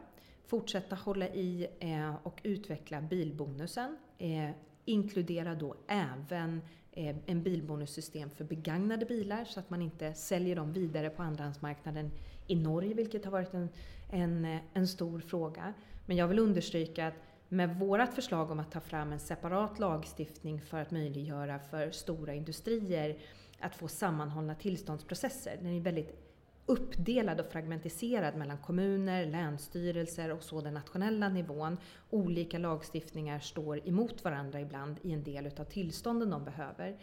fortsätta 0.48 0.96
hålla 0.96 1.28
i 1.28 1.68
eh, 1.80 2.16
och 2.24 2.42
utveckla 2.44 3.02
bilbonusen. 3.02 3.98
Eh, 4.18 4.50
inkludera 4.86 5.56
då 5.56 5.76
även 5.88 6.62
eh, 6.92 7.16
en 7.26 7.44
bilbonussystem 7.44 8.30
för 8.30 8.44
begagnade 8.44 9.06
bilar 9.06 9.46
så 9.46 9.60
att 9.60 9.70
man 9.70 9.82
inte 9.82 10.14
säljer 10.14 10.56
dem 10.56 10.74
vidare 10.74 11.10
på 11.10 11.24
andrahandsmarknaden 11.24 12.12
i 12.48 12.56
Norge, 12.56 12.94
vilket 12.94 13.26
har 13.26 13.32
varit 13.32 13.54
en, 13.54 13.70
en, 14.10 14.60
en 14.74 14.88
stor 14.88 15.20
fråga. 15.20 15.74
Men 16.06 16.18
jag 16.18 16.28
vill 16.28 16.40
understryka 16.40 17.08
att 17.08 17.16
med 17.50 17.80
vårt 17.80 18.14
förslag 18.14 18.52
om 18.52 18.60
att 18.60 18.72
ta 18.72 18.80
fram 18.80 19.12
en 19.12 19.20
separat 19.20 19.80
lagstiftning 19.80 20.62
för 20.62 20.82
att 20.82 20.92
möjliggöra 20.92 21.60
för 21.60 21.92
stora 21.92 22.34
industrier 22.34 23.18
att 23.60 23.76
få 23.76 23.88
sammanhållna 23.88 24.56
tillståndsprocesser. 24.56 25.58
Den 25.62 25.78
är 25.78 25.82
väldigt 25.82 26.31
uppdelad 26.72 27.40
och 27.40 27.52
fragmentiserad 27.52 28.36
mellan 28.36 28.58
kommuner, 28.58 29.26
länsstyrelser 29.26 30.32
och 30.32 30.44
så 30.44 30.62
den 30.62 30.74
nationella 30.74 31.30
nivån. 31.30 31.78
Olika 32.10 32.58
lagstiftningar 32.58 33.40
står 33.40 33.88
emot 33.88 34.24
varandra 34.24 34.62
ibland 34.62 35.00
i 35.02 35.12
en 35.12 35.24
del 35.24 35.46
utav 35.46 35.64
tillstånden 35.64 36.30
de 36.30 36.46
behöver. 36.46 36.98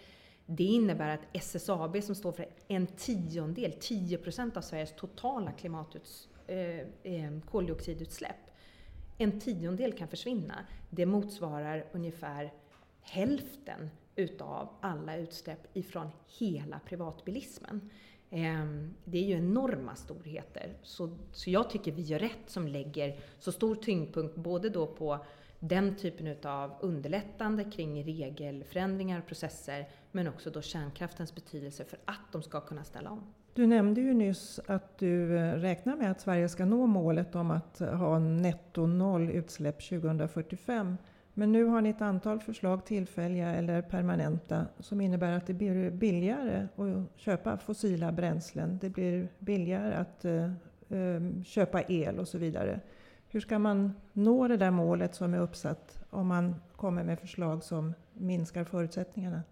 Det 0.46 0.64
innebär 0.64 1.14
att 1.14 1.20
SSAB 1.32 2.02
som 2.02 2.14
står 2.14 2.32
för 2.32 2.48
en 2.68 2.86
tiondel, 2.86 3.72
10 3.80 4.18
procent 4.18 4.56
av 4.56 4.62
Sveriges 4.62 4.96
totala 4.96 5.52
klimatuts, 5.52 6.28
eh, 6.46 6.56
eh, 7.02 7.40
koldioxidutsläpp, 7.50 8.36
en 9.18 9.40
tiondel 9.40 9.92
kan 9.92 10.08
försvinna. 10.08 10.66
Det 10.90 11.06
motsvarar 11.06 11.84
ungefär 11.92 12.52
hälften 13.00 13.90
utav 14.16 14.68
alla 14.80 15.16
utsläpp 15.16 15.76
ifrån 15.76 16.10
hela 16.38 16.80
privatbilismen. 16.86 17.90
Ehm, 18.30 18.94
det 19.04 19.18
är 19.18 19.22
ju 19.22 19.34
enorma 19.34 19.94
storheter. 19.94 20.72
Så, 20.82 21.16
så 21.32 21.50
jag 21.50 21.70
tycker 21.70 21.92
vi 21.92 22.02
gör 22.02 22.18
rätt 22.18 22.42
som 22.46 22.68
lägger 22.68 23.16
så 23.38 23.52
stor 23.52 23.74
tyngdpunkt 23.74 24.36
både 24.36 24.68
då 24.68 24.86
på 24.86 25.18
den 25.60 25.96
typen 25.96 26.36
av 26.42 26.72
underlättande 26.80 27.64
kring 27.64 28.04
regelförändringar 28.04 29.18
och 29.18 29.26
processer, 29.26 29.88
men 30.12 30.28
också 30.28 30.50
då 30.50 30.62
kärnkraftens 30.62 31.34
betydelse 31.34 31.84
för 31.84 31.98
att 32.04 32.32
de 32.32 32.42
ska 32.42 32.60
kunna 32.60 32.84
ställa 32.84 33.10
om. 33.10 33.34
Du 33.54 33.66
nämnde 33.66 34.00
ju 34.00 34.14
nyss 34.14 34.60
att 34.66 34.98
du 34.98 35.36
eh, 35.38 35.52
räknar 35.54 35.96
med 35.96 36.10
att 36.10 36.20
Sverige 36.20 36.48
ska 36.48 36.64
nå 36.64 36.86
målet 36.86 37.34
om 37.34 37.50
att 37.50 37.78
ha 37.78 38.18
netto 38.18 38.86
noll 38.86 39.30
utsläpp 39.30 39.88
2045. 39.88 40.96
Men 41.38 41.52
nu 41.52 41.64
har 41.64 41.80
ni 41.80 41.88
ett 41.88 42.00
antal 42.00 42.40
förslag, 42.40 42.84
tillfälliga 42.84 43.54
eller 43.54 43.82
permanenta, 43.82 44.66
som 44.78 45.00
innebär 45.00 45.32
att 45.32 45.46
det 45.46 45.54
blir 45.54 45.90
billigare 45.90 46.66
att 46.76 47.20
köpa 47.20 47.58
fossila 47.58 48.12
bränslen. 48.12 48.78
Det 48.80 48.90
blir 48.90 49.28
billigare 49.38 49.94
att 49.94 50.24
eh, 50.24 50.44
eh, 50.88 51.42
köpa 51.44 51.82
el 51.82 52.18
och 52.18 52.28
så 52.28 52.38
vidare. 52.38 52.80
Hur 53.28 53.40
ska 53.40 53.58
man 53.58 53.92
nå 54.12 54.48
det 54.48 54.56
där 54.56 54.70
målet 54.70 55.14
som 55.14 55.34
är 55.34 55.40
uppsatt 55.40 56.04
om 56.10 56.26
man 56.26 56.54
kommer 56.76 57.04
med 57.04 57.18
förslag 57.18 57.64
som 57.64 57.94
minskar 58.12 58.64
förutsättningarna? 58.64 59.42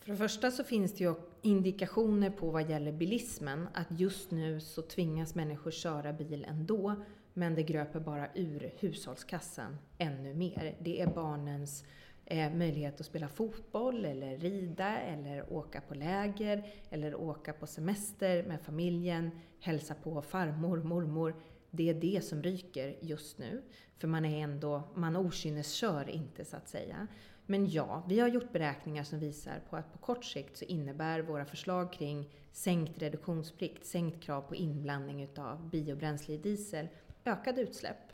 För 0.00 0.10
det 0.10 0.16
första 0.16 0.50
så 0.50 0.64
finns 0.64 0.92
det 0.92 1.04
ju 1.04 1.14
indikationer 1.42 2.30
på 2.30 2.50
vad 2.50 2.70
gäller 2.70 2.92
bilismen 2.92 3.68
att 3.74 4.00
just 4.00 4.30
nu 4.30 4.60
så 4.60 4.82
tvingas 4.82 5.34
människor 5.34 5.70
köra 5.70 6.12
bil 6.12 6.46
ändå 6.48 6.96
men 7.40 7.54
det 7.54 7.62
gröper 7.62 8.00
bara 8.00 8.28
ur 8.34 8.72
hushållskassan 8.78 9.78
ännu 9.98 10.34
mer. 10.34 10.76
Det 10.80 11.00
är 11.00 11.06
barnens 11.06 11.84
eh, 12.24 12.54
möjlighet 12.54 13.00
att 13.00 13.06
spela 13.06 13.28
fotboll 13.28 14.04
eller 14.04 14.38
rida 14.38 14.98
eller 14.98 15.52
åka 15.52 15.80
på 15.80 15.94
läger 15.94 16.66
eller 16.90 17.14
åka 17.14 17.52
på 17.52 17.66
semester 17.66 18.42
med 18.42 18.60
familjen, 18.60 19.30
hälsa 19.60 19.94
på 19.94 20.22
farmor, 20.22 20.82
mormor. 20.82 21.34
Det 21.70 21.90
är 21.90 21.94
det 21.94 22.24
som 22.24 22.42
ryker 22.42 22.96
just 23.00 23.38
nu. 23.38 23.62
För 23.98 24.08
man 24.08 24.24
är 24.24 24.42
ändå, 24.42 24.82
man 24.94 25.16
okynneskör 25.16 26.10
inte 26.10 26.44
så 26.44 26.56
att 26.56 26.68
säga. 26.68 27.06
Men 27.46 27.70
ja, 27.70 28.02
vi 28.08 28.20
har 28.20 28.28
gjort 28.28 28.52
beräkningar 28.52 29.04
som 29.04 29.18
visar 29.18 29.62
på 29.70 29.76
att 29.76 29.92
på 29.92 29.98
kort 29.98 30.24
sikt 30.24 30.56
så 30.56 30.64
innebär 30.64 31.20
våra 31.20 31.44
förslag 31.44 31.92
kring 31.92 32.34
sänkt 32.52 33.02
reduktionsplikt, 33.02 33.86
sänkt 33.86 34.22
krav 34.22 34.40
på 34.40 34.54
inblandning 34.54 35.22
utav 35.22 35.70
biobränsle 35.70 36.34
i 36.34 36.38
diesel 36.38 36.88
ökade 37.24 37.60
utsläpp. 37.60 38.12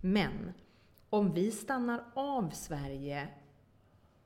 Men 0.00 0.52
om 1.10 1.32
vi 1.32 1.50
stannar 1.50 2.04
av 2.14 2.50
Sverige 2.50 3.28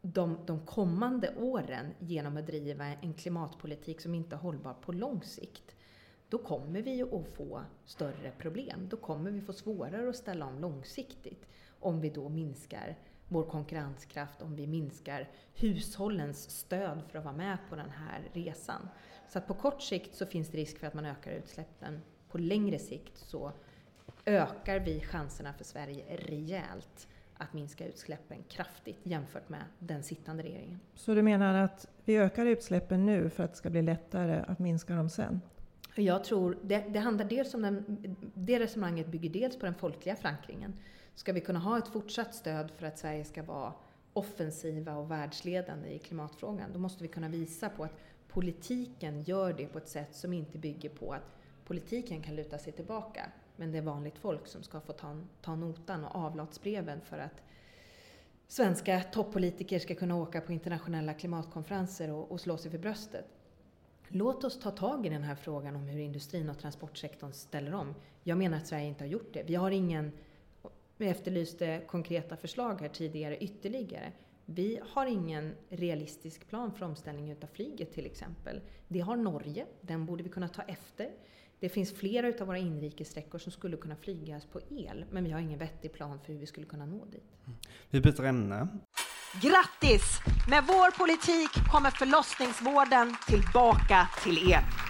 de, 0.03 0.39
de 0.47 0.67
kommande 0.67 1.35
åren 1.37 1.95
genom 1.99 2.37
att 2.37 2.47
driva 2.47 2.87
en 2.87 3.15
klimatpolitik 3.15 4.01
som 4.01 4.15
inte 4.15 4.37
är 4.37 4.39
hållbar 4.39 4.75
på 4.75 4.93
lång 4.93 5.23
sikt, 5.23 5.77
då 6.29 6.39
kommer 6.39 6.83
vi 6.83 7.03
att 7.03 7.37
få 7.37 7.63
större 7.85 8.33
problem. 8.39 8.89
Då 8.91 8.97
kommer 8.97 9.31
vi 9.31 9.41
få 9.41 9.53
svårare 9.53 10.09
att 10.09 10.17
ställa 10.17 10.47
om 10.47 10.59
långsiktigt 10.59 11.47
om 11.81 12.01
vi 12.01 12.11
då 12.11 12.29
minskar 12.29 12.97
vår 13.29 13.45
konkurrenskraft, 13.45 14.43
om 14.43 14.57
vi 14.57 14.67
minskar 14.67 15.29
hushållens 15.55 16.51
stöd 16.51 17.03
för 17.09 17.19
att 17.19 17.25
vara 17.25 17.37
med 17.37 17.59
på 17.69 17.77
den 17.77 17.91
här 17.91 18.31
resan. 18.33 18.89
Så 19.29 19.39
att 19.39 19.47
på 19.47 19.55
kort 19.55 19.83
sikt 19.83 20.15
så 20.15 20.27
finns 20.27 20.49
det 20.49 20.59
risk 20.59 20.79
för 20.79 20.87
att 20.87 20.95
man 20.95 21.07
ökar 21.07 21.33
utsläppen. 21.33 22.01
På 22.29 22.39
längre 22.39 22.79
sikt 22.79 23.19
så 23.19 23.53
ökar 24.25 24.79
vi 24.81 25.01
chanserna 25.01 25.53
för 25.53 25.65
Sverige 25.65 26.17
rejält 26.17 27.09
att 27.37 27.53
minska 27.53 27.87
utsläppen 27.87 28.43
kraftigt 28.49 28.99
jämfört 29.03 29.49
med 29.49 29.65
den 29.79 30.03
sittande 30.03 30.43
regeringen. 30.43 30.81
Så 30.95 31.15
du 31.15 31.23
menar 31.23 31.55
att 31.55 31.89
vi 32.05 32.17
ökar 32.17 32.47
utsläppen 32.47 33.07
nu 33.07 33.31
för 33.31 33.45
att 33.45 33.51
det 33.51 33.57
ska 33.57 33.71
bli 33.71 33.83
lättare 33.83 34.45
att 34.49 34.59
minska 34.59 34.95
dem 34.95 35.11
sen? 35.11 35.41
Jag 35.95 36.25
tror 36.25 36.59
det, 36.63 36.79
det 36.89 36.99
handlar 36.99 37.25
dels 37.25 37.55
om 37.55 37.63
den, 37.63 37.85
det 38.35 38.59
resonemanget 38.59 39.07
bygger 39.07 39.31
dels 39.31 39.59
på 39.59 39.67
den 39.67 39.75
folkliga 39.75 40.17
förankringen. 40.17 40.75
Ska 41.15 41.33
vi 41.33 41.41
kunna 41.41 41.59
ha 41.59 41.79
ett 41.79 41.89
fortsatt 41.89 42.35
stöd 42.35 42.71
för 42.71 42.87
att 42.87 42.99
Sverige 42.99 43.25
ska 43.25 43.43
vara 43.43 43.73
offensiva 44.13 44.97
och 44.97 45.11
världsledande 45.11 45.89
i 45.89 45.99
klimatfrågan, 45.99 46.73
då 46.73 46.79
måste 46.79 47.03
vi 47.03 47.09
kunna 47.09 47.29
visa 47.29 47.69
på 47.69 47.85
att 47.85 47.99
politiken 48.29 49.23
gör 49.23 49.53
det 49.53 49.67
på 49.67 49.79
ett 49.79 49.89
sätt 49.89 50.15
som 50.15 50.33
inte 50.33 50.59
bygger 50.59 50.89
på 50.89 51.13
att 51.13 51.37
politiken 51.65 52.23
kan 52.23 52.37
luta 52.37 52.59
sig 52.59 52.73
tillbaka. 52.73 53.23
Men 53.61 53.73
det 53.73 53.79
är 53.79 53.83
vanligt 53.83 54.19
folk 54.19 54.47
som 54.47 54.63
ska 54.63 54.81
få 54.81 54.93
ta, 54.93 55.17
ta 55.41 55.55
notan 55.55 56.05
och 56.05 56.15
avlatsbreven 56.15 57.01
för 57.01 57.19
att 57.19 57.43
svenska 58.49 59.03
toppolitiker 59.03 59.79
ska 59.79 59.95
kunna 59.95 60.17
åka 60.17 60.41
på 60.41 60.53
internationella 60.53 61.15
klimatkonferenser 61.15 62.11
och, 62.11 62.33
och 62.33 62.41
slå 62.41 62.57
sig 62.57 62.71
för 62.71 62.79
bröstet. 62.79 63.25
Låt 64.09 64.45
oss 64.45 64.61
ta 64.61 64.71
tag 64.71 65.07
i 65.07 65.09
den 65.09 65.23
här 65.23 65.35
frågan 65.35 65.77
om 65.77 65.83
hur 65.83 66.01
industrin 66.01 66.51
och 66.51 66.59
transportsektorn 66.59 67.33
ställer 67.33 67.75
om. 67.75 67.95
Jag 68.23 68.39
menar 68.39 68.57
att 68.57 68.67
Sverige 68.67 68.87
inte 68.87 69.05
har 69.05 69.09
gjort 69.09 69.33
det. 69.33 69.43
Vi 69.43 69.55
har 69.55 69.71
ingen, 69.71 70.13
vi 70.97 71.09
efterlyste 71.09 71.83
konkreta 71.87 72.37
förslag 72.37 72.81
här 72.81 72.89
tidigare 72.89 73.37
ytterligare. 73.39 74.13
Vi 74.45 74.81
har 74.91 75.07
ingen 75.07 75.55
realistisk 75.69 76.49
plan 76.49 76.73
för 76.73 76.87
omställning 76.87 77.31
utav 77.31 77.47
flyget 77.47 77.93
till 77.93 78.07
exempel. 78.07 78.61
Det 78.89 79.01
har 79.01 79.17
Norge, 79.17 79.67
den 79.81 80.07
borde 80.07 80.23
vi 80.23 80.29
kunna 80.29 80.49
ta 80.49 80.63
efter. 80.63 81.11
Det 81.61 81.69
finns 81.69 81.93
flera 81.93 82.29
utav 82.29 82.47
våra 82.47 82.59
inrikessträckor 82.59 83.39
som 83.39 83.53
skulle 83.53 83.77
kunna 83.77 83.97
flygas 83.97 84.47
på 84.47 84.61
el, 84.71 85.05
men 85.11 85.25
vi 85.25 85.31
har 85.31 85.41
ingen 85.41 85.59
vettig 85.59 85.93
plan 85.93 86.19
för 86.25 86.33
hur 86.33 86.41
vi 86.41 86.47
skulle 86.47 86.67
kunna 86.67 86.87
nå 86.87 87.05
dit. 87.05 87.33
Vi 87.91 88.01
byter 88.01 88.25
ämne. 88.25 88.69
Grattis! 89.43 90.21
Med 90.49 90.65
vår 90.67 90.99
politik 90.99 91.71
kommer 91.73 91.91
förlossningsvården 91.91 93.17
tillbaka 93.27 94.09
till 94.23 94.51
er. 94.51 94.90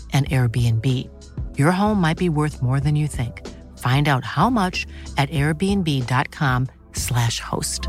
and 0.13 0.29
Airbnb. 0.29 1.09
Your 1.57 1.71
home 1.71 2.01
might 2.01 2.17
be 2.17 2.29
worth 2.29 2.61
more 2.61 2.79
than 2.79 2.95
you 2.95 3.07
think. 3.07 3.47
Find 3.77 4.07
out 4.07 4.25
how 4.25 4.49
much 4.49 4.87
at 5.17 5.29
airbnb.com/slash 5.29 7.39
host. 7.39 7.87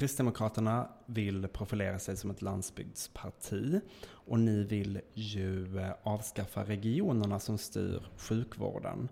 Kristdemokraterna 0.00 0.88
vill 1.06 1.48
profilera 1.48 1.98
sig 1.98 2.16
som 2.16 2.30
ett 2.30 2.42
landsbygdsparti 2.42 3.80
och 4.08 4.40
ni 4.40 4.64
vill 4.64 5.00
ju 5.14 5.78
eh, 5.78 5.90
avskaffa 6.02 6.64
regionerna 6.64 7.40
som 7.40 7.58
styr 7.58 8.08
sjukvården. 8.16 9.08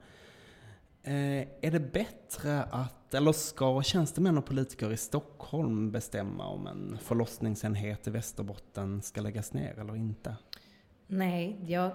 Eh, 1.09 1.49
är 1.61 1.71
det 1.71 1.81
bättre 1.81 2.63
att, 2.63 3.15
eller 3.15 3.33
ska 3.33 3.83
tjänstemän 3.83 4.39
och 4.39 4.47
politiker 4.47 4.93
i 4.93 4.97
Stockholm 4.97 5.91
bestämma 5.91 6.47
om 6.47 6.67
en 6.67 6.99
förlossningsenhet 6.99 8.07
i 8.07 8.11
Västerbotten 8.11 9.03
ska 9.03 9.21
läggas 9.21 9.53
ner 9.53 9.79
eller 9.79 9.97
inte? 9.97 10.37
Nej, 11.07 11.61
jag, 11.67 11.91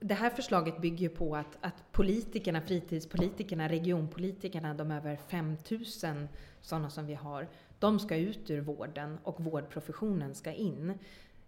det 0.00 0.14
här 0.14 0.30
förslaget 0.30 0.80
bygger 0.80 1.08
på 1.08 1.36
att, 1.36 1.58
att 1.60 1.92
politikerna, 1.92 2.60
fritidspolitikerna, 2.60 3.68
regionpolitikerna, 3.68 4.74
de 4.74 4.90
över 4.90 5.16
5000 5.16 6.28
sådana 6.60 6.90
som 6.90 7.06
vi 7.06 7.14
har, 7.14 7.48
de 7.78 7.98
ska 7.98 8.16
ut 8.16 8.50
ur 8.50 8.60
vården 8.60 9.18
och 9.22 9.40
vårdprofessionen 9.44 10.34
ska 10.34 10.52
in. 10.52 10.98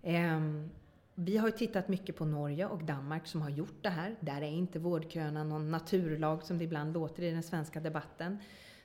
Ehm, 0.03 0.71
vi 1.15 1.37
har 1.37 1.51
tittat 1.51 1.89
mycket 1.89 2.17
på 2.17 2.25
Norge 2.25 2.67
och 2.67 2.85
Danmark 2.85 3.27
som 3.27 3.43
har 3.43 3.51
gjort 3.51 3.83
det 3.83 3.89
här. 3.89 4.17
Där 4.21 4.43
är 4.43 4.51
inte 4.51 4.79
vårdköerna 4.79 5.45
någon 5.45 5.71
naturlag 5.71 6.43
som 6.43 6.59
det 6.59 6.65
ibland 6.65 6.95
låter 6.95 7.23
i 7.23 7.31
den 7.31 7.43
svenska 7.43 7.81
debatten. 7.81 8.39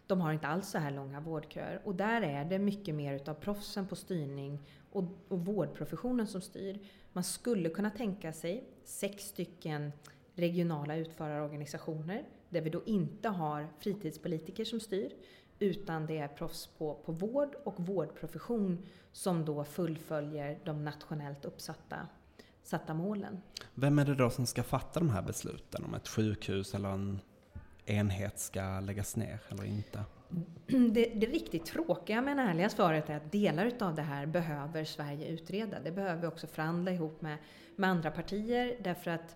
De 0.08 0.22
har 0.22 0.34
inte 0.34 0.48
alls 0.48 0.70
så 0.70 0.78
här 0.78 0.92
långa 0.92 1.20
vårdköer 1.20 1.82
och 1.84 1.96
där 1.96 2.22
är 2.22 2.46
det 2.46 2.60
mycket 2.60 2.96
mer 2.96 3.14
utav 3.14 3.34
proffsen 3.34 3.88
på 3.88 3.96
styrning 3.96 4.60
och, 4.92 5.04
och 5.28 5.46
vårdprofessionen 5.46 6.28
som 6.28 6.42
styr. 6.42 6.80
Man 7.14 7.24
skulle 7.24 7.70
kunna 7.70 7.90
tänka 7.90 8.34
sig 8.34 8.64
sex 8.84 9.24
stycken 9.24 9.92
regionala 10.36 10.96
utförarorganisationer 10.96 12.24
där 12.50 12.62
vi 12.62 12.70
då 12.70 12.82
inte 12.86 13.30
har 13.30 13.68
fritidspolitiker 13.80 14.66
som 14.66 14.80
styr 14.80 15.12
utan 15.60 16.06
det 16.06 16.18
är 16.18 16.28
proffs 16.28 16.68
på, 16.68 16.94
på 16.94 17.12
vård 17.12 17.56
och 17.64 17.80
vårdprofession 17.80 18.86
som 19.12 19.46
då 19.46 19.64
fullföljer 19.64 20.60
de 20.66 20.84
nationellt 20.84 21.46
uppsatta 21.46 22.08
satta 22.64 22.94
målen. 22.94 23.42
Vem 23.74 24.00
är 24.00 24.06
det 24.06 24.16
då 24.16 24.30
som 24.30 24.46
ska 24.46 24.64
fatta 24.64 25.00
de 25.00 25.10
här 25.10 25.22
besluten 25.22 25.84
om 25.84 25.94
ett 25.94 26.08
sjukhus 26.08 26.76
eller 26.76 26.90
en 26.90 27.20
enhet 27.86 28.40
ska 28.40 28.80
läggas 28.80 29.16
ner 29.16 29.40
eller 29.50 29.64
inte? 29.64 30.04
Det, 30.68 31.06
det 31.16 31.26
riktigt 31.26 31.66
tråkiga 31.66 32.22
men 32.22 32.40
ärliga 32.40 32.70
svaret 32.70 33.10
är 33.10 33.16
att 33.16 33.32
delar 33.32 33.72
av 33.80 33.96
det 33.96 34.02
här 34.02 34.26
behöver 34.26 34.86
Sverige 34.86 35.28
utreda. 35.28 35.80
Det 35.80 35.92
behöver 35.92 36.22
vi 36.22 36.28
också 36.28 36.48
förhandla 36.48 36.92
ihop 36.92 37.22
med, 37.22 37.38
med 37.76 37.90
andra 37.90 38.12
partier 38.12 38.78
därför 38.84 39.12
att 39.12 39.36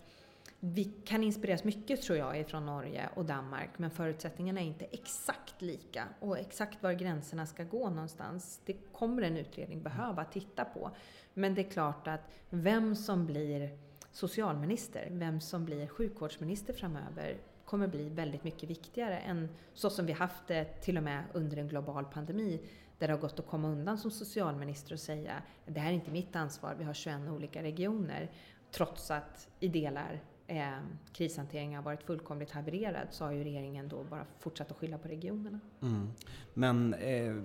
vi 0.66 0.84
kan 0.84 1.24
inspireras 1.24 1.64
mycket 1.64 2.02
tror 2.02 2.18
jag 2.18 2.40
ifrån 2.40 2.66
Norge 2.66 3.10
och 3.16 3.26
Danmark 3.26 3.70
men 3.78 3.92
förutsättningarna 3.92 4.62
är 4.62 4.66
inte 4.66 4.86
exakt 4.86 5.62
lika 5.62 6.08
och 6.20 6.40
exakt 6.40 6.84
var 6.84 6.94
gränserna 6.94 7.46
ska 7.46 7.64
gå 7.64 7.90
någonstans 7.90 8.62
det 8.66 8.74
kommer 8.92 9.22
en 9.22 9.38
utredning 9.38 9.84
behöva 9.84 10.26
titta 10.26 10.66
på. 10.66 10.92
Men 11.34 11.56
det 11.56 11.62
är 11.62 11.70
klart 11.70 12.08
att 12.08 12.32
vem 12.50 12.96
som 12.96 13.26
blir 13.26 13.78
socialminister, 14.12 15.08
vem 15.12 15.42
som 15.42 15.66
blir 15.66 15.88
sjukvårdsminister 15.88 16.74
framöver 16.74 17.38
kommer 17.66 17.88
bli 17.88 18.10
väldigt 18.10 18.44
mycket 18.44 18.70
viktigare 18.70 19.20
än 19.20 19.50
så 19.74 19.90
som 19.90 20.06
vi 20.06 20.14
haft 20.14 20.48
det 20.48 20.66
till 20.66 20.98
och 20.98 21.04
med 21.04 21.24
under 21.34 21.58
en 21.58 21.68
global 21.68 22.06
pandemi 22.06 22.62
där 22.98 23.08
det 23.08 23.14
har 23.14 23.22
gått 23.22 23.40
att 23.40 23.48
komma 23.48 23.68
undan 23.68 23.98
som 23.98 24.12
socialminister 24.12 24.94
och 24.94 25.00
säga 25.00 25.44
det 25.66 25.80
här 25.80 25.90
är 25.90 25.96
inte 25.96 26.12
mitt 26.12 26.36
ansvar, 26.36 26.76
vi 26.78 26.84
har 26.84 26.94
21 26.94 27.30
olika 27.30 27.64
regioner. 27.64 28.32
Trots 28.72 29.12
att 29.12 29.50
i 29.60 29.68
delar 29.68 30.22
eh, 30.48 30.72
krishanteringen 31.14 31.76
har 31.76 31.84
varit 31.84 32.04
fullkomligt 32.04 32.52
havererad 32.52 33.08
så 33.12 33.26
har 33.26 33.32
ju 33.32 33.44
regeringen 33.44 33.88
då 33.88 34.04
bara 34.04 34.26
fortsatt 34.40 34.72
att 34.72 34.78
skylla 34.78 34.98
på 34.98 35.08
regionerna. 35.08 35.60
Mm. 35.82 36.10
Men 36.54 36.94
eh, 36.94 37.36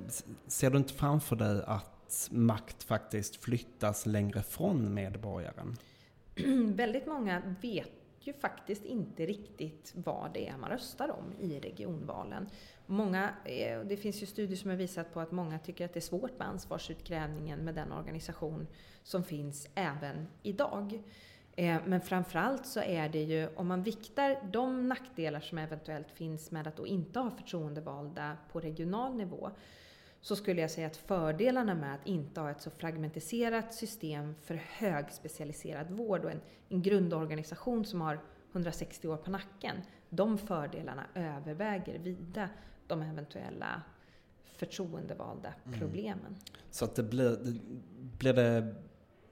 ser 0.47 0.71
du 0.71 0.79
inte 0.79 0.95
framför 0.95 1.37
dig 1.37 1.63
att 1.67 2.29
makt 2.31 2.83
faktiskt 2.83 3.37
flyttas 3.37 4.07
längre 4.07 4.43
från 4.43 4.95
medborgaren? 4.95 5.77
Väldigt 6.75 7.07
många 7.07 7.57
vet 7.61 7.91
ju 8.21 8.33
faktiskt 8.33 8.85
inte 8.85 9.27
riktigt 9.27 9.93
vad 9.95 10.31
det 10.35 10.49
är 10.49 10.57
man 10.57 10.71
röstar 10.71 11.11
om 11.11 11.33
i 11.41 11.61
regionvalen. 11.61 12.49
Många, 12.87 13.35
eh, 13.45 13.81
det 13.81 13.97
finns 13.97 14.23
ju 14.23 14.27
studier 14.27 14.57
som 14.57 14.71
har 14.71 14.77
visat 14.77 15.15
på 15.15 15.21
att 15.21 15.33
många 15.33 15.59
tycker 15.59 15.85
att 15.85 15.93
det 15.93 15.99
är 15.99 16.01
svårt 16.01 16.39
med 16.39 16.49
ansvarsutkrävningen 16.49 17.59
med 17.59 17.75
den 17.75 17.93
organisation 17.93 18.67
som 19.03 19.25
finns 19.25 19.69
även 19.75 20.27
idag. 20.43 21.03
Eh, 21.59 21.81
men 21.87 22.01
framförallt 22.01 22.67
så 22.67 22.81
är 22.81 23.09
det 23.09 23.23
ju, 23.23 23.49
om 23.57 23.67
man 23.67 23.83
viktar 23.83 24.39
de 24.53 24.89
nackdelar 24.89 25.41
som 25.41 25.59
eventuellt 25.59 26.11
finns 26.11 26.51
med 26.51 26.67
att 26.67 26.77
då 26.77 26.87
inte 26.87 27.19
ha 27.19 27.31
förtroendevalda 27.31 28.37
på 28.53 28.61
regional 28.61 29.17
nivå, 29.17 29.51
så 30.21 30.37
skulle 30.37 30.61
jag 30.61 30.71
säga 30.71 30.87
att 30.87 30.97
fördelarna 30.97 31.75
med 31.75 31.95
att 31.95 32.07
inte 32.07 32.41
ha 32.41 32.51
ett 32.51 32.63
så 32.63 32.71
fragmentiserat 32.71 33.75
system 33.75 34.35
för 34.43 34.55
högspecialiserad 34.55 35.91
vård 35.91 36.25
och 36.25 36.31
en, 36.31 36.41
en 36.69 36.83
grundorganisation 36.83 37.85
som 37.85 38.01
har 38.01 38.21
160 38.53 39.09
år 39.09 39.17
på 39.17 39.31
nacken, 39.31 39.77
de 40.11 40.39
fördelarna 40.39 41.07
överväger 41.15 41.99
vida 41.99 42.49
de 42.87 43.03
eventuella 43.03 43.83
förtroendevalda 44.45 45.55
mm. 45.67 45.79
problemen. 45.79 46.27
Mm. 46.27 46.41
Så 46.71 46.85
att 46.85 46.95
det 46.95 47.03
blir, 47.03 47.59
blir 48.19 48.33
det 48.33 48.75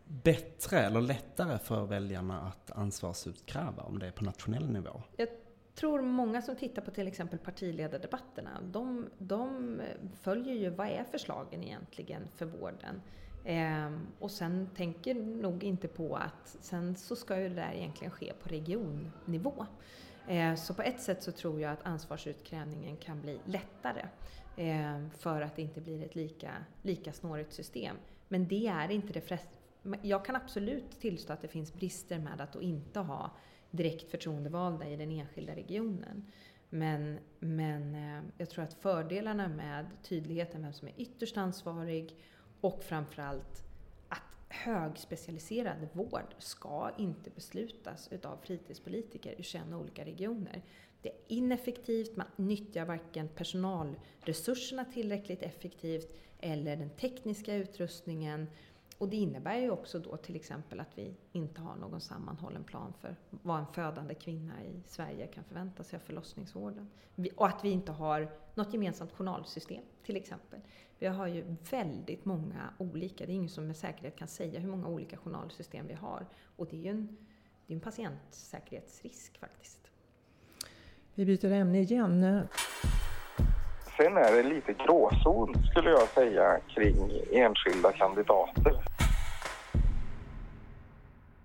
bättre 0.08 0.78
eller 0.78 1.00
lättare 1.00 1.58
för 1.58 1.84
väljarna 1.84 2.40
att 2.40 2.70
ansvarsutkräva 2.70 3.82
om 3.82 3.98
det 3.98 4.06
är 4.06 4.10
på 4.10 4.24
nationell 4.24 4.70
nivå? 4.70 5.02
Jag 5.16 5.28
tror 5.74 6.02
många 6.02 6.42
som 6.42 6.56
tittar 6.56 6.82
på 6.82 6.90
till 6.90 7.08
exempel 7.08 7.38
partiledardebatterna, 7.38 8.60
de, 8.62 9.06
de 9.18 9.80
följer 10.20 10.54
ju 10.54 10.70
vad 10.70 10.86
är 10.86 11.04
förslagen 11.10 11.62
egentligen 11.62 12.22
för 12.36 12.46
vården? 12.46 13.02
Ehm, 13.44 14.06
och 14.18 14.30
sen 14.30 14.70
tänker 14.76 15.14
nog 15.14 15.64
inte 15.64 15.88
på 15.88 16.16
att 16.16 16.56
sen 16.60 16.96
så 16.96 17.16
ska 17.16 17.40
ju 17.40 17.48
det 17.48 17.54
där 17.54 17.72
egentligen 17.72 18.10
ske 18.10 18.32
på 18.42 18.48
regionnivå. 18.48 19.66
Ehm, 20.28 20.56
så 20.56 20.74
på 20.74 20.82
ett 20.82 21.00
sätt 21.00 21.22
så 21.22 21.32
tror 21.32 21.60
jag 21.60 21.72
att 21.72 21.86
ansvarsutkrävningen 21.86 22.96
kan 22.96 23.20
bli 23.20 23.40
lättare 23.44 24.06
ehm, 24.56 25.10
för 25.10 25.40
att 25.40 25.56
det 25.56 25.62
inte 25.62 25.80
blir 25.80 26.04
ett 26.04 26.14
lika, 26.14 26.50
lika 26.82 27.12
snårigt 27.12 27.52
system. 27.52 27.96
Men 28.28 28.48
det 28.48 28.66
är 28.66 28.90
inte 28.90 29.12
det 29.12 29.20
jag 30.02 30.24
kan 30.24 30.36
absolut 30.36 31.00
tillstå 31.00 31.32
att 31.32 31.42
det 31.42 31.48
finns 31.48 31.74
brister 31.74 32.18
med 32.18 32.40
att 32.40 32.62
inte 32.62 33.00
ha 33.00 33.30
direkt 33.70 34.10
förtroendevalda 34.10 34.88
i 34.88 34.96
den 34.96 35.10
enskilda 35.10 35.54
regionen. 35.54 36.26
Men, 36.70 37.18
men 37.38 37.94
eh, 37.94 38.22
jag 38.38 38.50
tror 38.50 38.64
att 38.64 38.74
fördelarna 38.74 39.48
med 39.48 39.86
tydligheten 40.02 40.62
vem 40.62 40.72
som 40.72 40.88
är 40.88 40.94
ytterst 40.96 41.36
ansvarig 41.36 42.16
och 42.60 42.84
framförallt 42.84 43.64
att 44.08 44.22
högspecialiserad 44.48 45.88
vård 45.92 46.34
ska 46.38 46.90
inte 46.98 47.30
beslutas 47.30 48.08
utav 48.12 48.38
fritidspolitiker 48.42 49.40
i 49.40 49.42
21 49.42 49.64
olika 49.72 50.04
regioner. 50.04 50.62
Det 51.02 51.08
är 51.08 51.16
ineffektivt, 51.28 52.16
man 52.16 52.26
nyttjar 52.36 52.84
varken 52.84 53.28
personalresurserna 53.28 54.84
tillräckligt 54.84 55.42
effektivt 55.42 56.16
eller 56.40 56.76
den 56.76 56.90
tekniska 56.90 57.54
utrustningen 57.54 58.46
och 58.98 59.08
det 59.08 59.16
innebär 59.16 59.56
ju 59.56 59.70
också 59.70 59.98
då 59.98 60.16
till 60.16 60.36
exempel 60.36 60.80
att 60.80 60.98
vi 60.98 61.14
inte 61.32 61.60
har 61.60 61.76
någon 61.76 62.00
sammanhållen 62.00 62.64
plan 62.64 62.92
för 63.00 63.16
vad 63.30 63.58
en 63.58 63.66
födande 63.66 64.14
kvinna 64.14 64.64
i 64.64 64.82
Sverige 64.86 65.26
kan 65.26 65.44
förvänta 65.44 65.84
sig 65.84 65.96
av 65.96 66.00
förlossningsvården. 66.00 66.90
Och 67.36 67.46
att 67.46 67.64
vi 67.64 67.70
inte 67.70 67.92
har 67.92 68.32
något 68.54 68.72
gemensamt 68.72 69.12
journalsystem 69.12 69.84
till 70.02 70.16
exempel. 70.16 70.60
Vi 70.98 71.06
har 71.06 71.26
ju 71.26 71.56
väldigt 71.70 72.24
många 72.24 72.74
olika, 72.78 73.26
det 73.26 73.32
är 73.32 73.34
ingen 73.34 73.48
som 73.48 73.66
med 73.66 73.76
säkerhet 73.76 74.16
kan 74.16 74.28
säga 74.28 74.60
hur 74.60 74.70
många 74.70 74.88
olika 74.88 75.16
journalsystem 75.16 75.86
vi 75.86 75.94
har. 75.94 76.26
Och 76.56 76.66
det 76.66 76.76
är 76.76 76.80
ju 76.80 76.90
en, 76.90 77.16
det 77.66 77.72
är 77.72 77.74
en 77.74 77.80
patientsäkerhetsrisk 77.80 79.38
faktiskt. 79.38 79.90
Vi 81.14 81.24
byter 81.24 81.52
ämne 81.52 81.80
igen. 81.80 82.46
Sen 83.96 84.16
är 84.16 84.36
det 84.36 84.42
lite 84.42 84.72
gråzon 84.72 85.54
skulle 85.70 85.90
jag 85.90 86.08
säga 86.08 86.60
kring 86.68 87.10
enskilda 87.32 87.92
kandidater. 87.92 88.82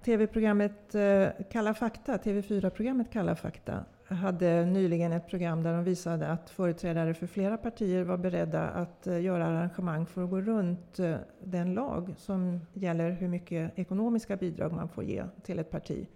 TV-programmet 0.06 0.96
eh, 0.96 1.28
Kalla 1.52 1.74
fakta, 1.74 2.18
TV4-programmet 2.18 3.12
Kalla 3.12 3.36
fakta, 3.36 3.86
hade 4.08 4.66
nyligen 4.66 5.12
ett 5.12 5.28
program 5.28 5.64
där 5.64 5.74
de 5.74 5.84
visade 5.84 6.28
att 6.28 6.50
företrädare 6.50 7.14
för 7.14 7.28
flera 7.28 7.58
partier 7.58 8.04
var 8.04 8.18
beredda 8.18 8.62
att 8.62 9.08
eh, 9.08 9.22
göra 9.22 9.46
arrangemang 9.46 10.06
för 10.06 10.24
att 10.24 10.30
gå 10.30 10.42
runt 10.42 11.00
eh, 11.00 11.16
den 11.44 11.74
lag 11.74 12.14
som 12.18 12.60
gäller 12.74 13.12
hur 13.12 13.28
mycket 13.28 13.80
ekonomiska 13.80 14.36
bidrag 14.36 14.72
man 14.74 14.90
får 14.90 15.04
ge 15.04 15.24
till 15.44 15.60
ett 15.60 15.72
parti. 15.72 16.08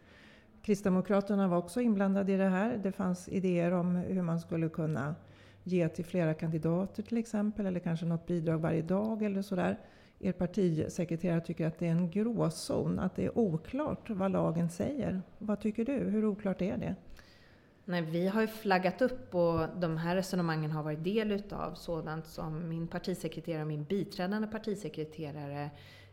Kristdemokraterna 0.61 1.47
var 1.47 1.57
också 1.57 1.81
inblandade 1.81 2.31
i 2.31 2.37
det 2.37 2.49
här. 2.49 2.79
Det 2.83 2.91
fanns 2.91 3.29
idéer 3.29 3.71
om 3.71 3.95
hur 3.95 4.21
man 4.21 4.39
skulle 4.39 4.69
kunna 4.69 5.15
ge 5.67 5.89
till 5.89 6.05
flera 6.05 6.33
kandidater 6.33 7.03
till 7.03 7.17
exempel, 7.17 7.65
eller 7.65 7.79
kanske 7.79 8.05
något 8.05 8.27
bidrag 8.27 8.57
varje 8.57 8.81
dag 8.81 9.23
eller 9.23 9.41
sådär. 9.41 9.79
Er 10.19 10.31
partisekreterare 10.31 11.41
tycker 11.41 11.67
att 11.67 11.79
det 11.79 11.87
är 11.87 11.91
en 11.91 12.09
gråzon, 12.09 12.99
att 12.99 13.15
det 13.15 13.25
är 13.25 13.37
oklart 13.37 14.09
vad 14.09 14.31
lagen 14.31 14.69
säger. 14.69 15.21
Vad 15.37 15.59
tycker 15.59 15.85
du? 15.85 15.93
Hur 15.93 16.25
oklart 16.25 16.61
är 16.61 16.77
det? 16.77 16.95
Nej, 17.85 18.01
vi 18.01 18.27
har 18.27 18.41
ju 18.41 18.47
flaggat 18.47 19.01
upp 19.01 19.35
och 19.35 19.59
de 19.79 19.97
här 19.97 20.15
resonemangen 20.15 20.71
har 20.71 20.83
varit 20.83 21.03
del 21.03 21.31
utav 21.31 21.73
sådant 21.73 22.27
som 22.27 22.69
min 22.69 22.87
partisekreterare 22.87 23.61
och 23.61 23.67
min 23.67 23.83
biträdande 23.83 24.47
partisekreterare 24.47 25.69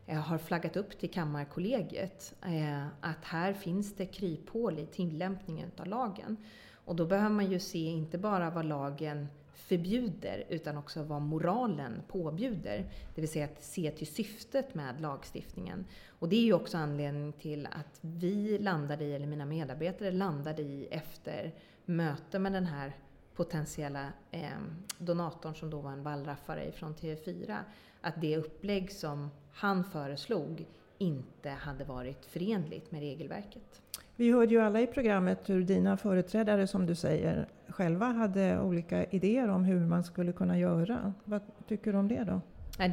eh, 0.07 0.21
har 0.21 0.39
flaggat 0.39 0.77
upp 0.77 0.99
till 0.99 1.11
Kammarkollegiet. 1.11 2.35
Eh, 2.43 2.87
att 3.01 3.25
här 3.25 3.53
finns 3.53 3.97
det 3.97 4.07
kryphål 4.07 4.79
i 4.79 4.87
tillämpningen 4.87 5.71
av 5.77 5.87
lagen. 5.87 6.37
Och 6.85 6.97
då 6.97 7.07
behöver 7.07 7.35
man 7.35 7.51
ju 7.51 7.59
se 7.59 7.79
inte 7.79 8.19
bara 8.19 8.51
vad 8.51 8.65
lagen 8.65 9.29
förbjuder 9.73 10.45
utan 10.49 10.77
också 10.77 11.03
vad 11.03 11.23
moralen 11.23 12.03
påbjuder. 12.09 12.85
Det 13.15 13.21
vill 13.21 13.31
säga 13.31 13.45
att 13.45 13.63
se 13.63 13.91
till 13.91 14.07
syftet 14.07 14.75
med 14.75 15.01
lagstiftningen. 15.01 15.85
Och 16.19 16.29
det 16.29 16.37
är 16.37 16.45
ju 16.45 16.53
också 16.53 16.79
anledningen 16.79 17.33
till 17.33 17.67
att 17.67 17.99
vi 18.01 18.59
landade 18.59 19.05
i, 19.05 19.15
eller 19.15 19.27
mina 19.27 19.47
medarbetare 19.47 20.11
landade 20.11 20.63
i 20.63 20.89
efter 20.91 21.55
möte 21.85 22.39
med 22.39 22.53
den 22.53 22.67
här 22.67 22.97
potentiella 23.37 24.13
eh, 24.31 24.51
donatorn 24.99 25.55
som 25.55 25.71
då 25.71 25.81
var 25.81 25.93
en 25.93 26.03
wallraffare 26.03 26.73
från 26.73 26.95
TV4, 26.95 27.59
att 28.01 28.21
det 28.21 28.37
upplägg 28.37 28.93
som 28.93 29.31
han 29.53 29.85
föreslog 29.85 30.67
inte 30.99 31.51
hade 31.51 31.85
varit 31.85 32.27
förenligt 32.27 32.91
med 32.91 33.01
regelverket. 33.01 33.83
Vi 34.23 34.31
hörde 34.31 34.55
ju 34.55 34.61
alla 34.61 34.81
i 34.81 34.87
programmet 34.87 35.51
hur 35.51 35.63
dina 35.63 35.97
företrädare, 35.97 36.67
som 36.67 36.87
du 36.87 36.95
säger, 36.95 37.49
själva 37.69 38.07
hade 38.07 38.61
olika 38.61 39.05
idéer 39.05 39.49
om 39.49 39.65
hur 39.65 39.81
man 39.81 40.05
skulle 40.05 40.33
kunna 40.33 40.59
göra. 40.59 41.15
Vad 41.25 41.43
tycker 41.69 41.93
du 41.93 41.99
om 41.99 42.09
det 42.09 42.25
då? 42.25 42.41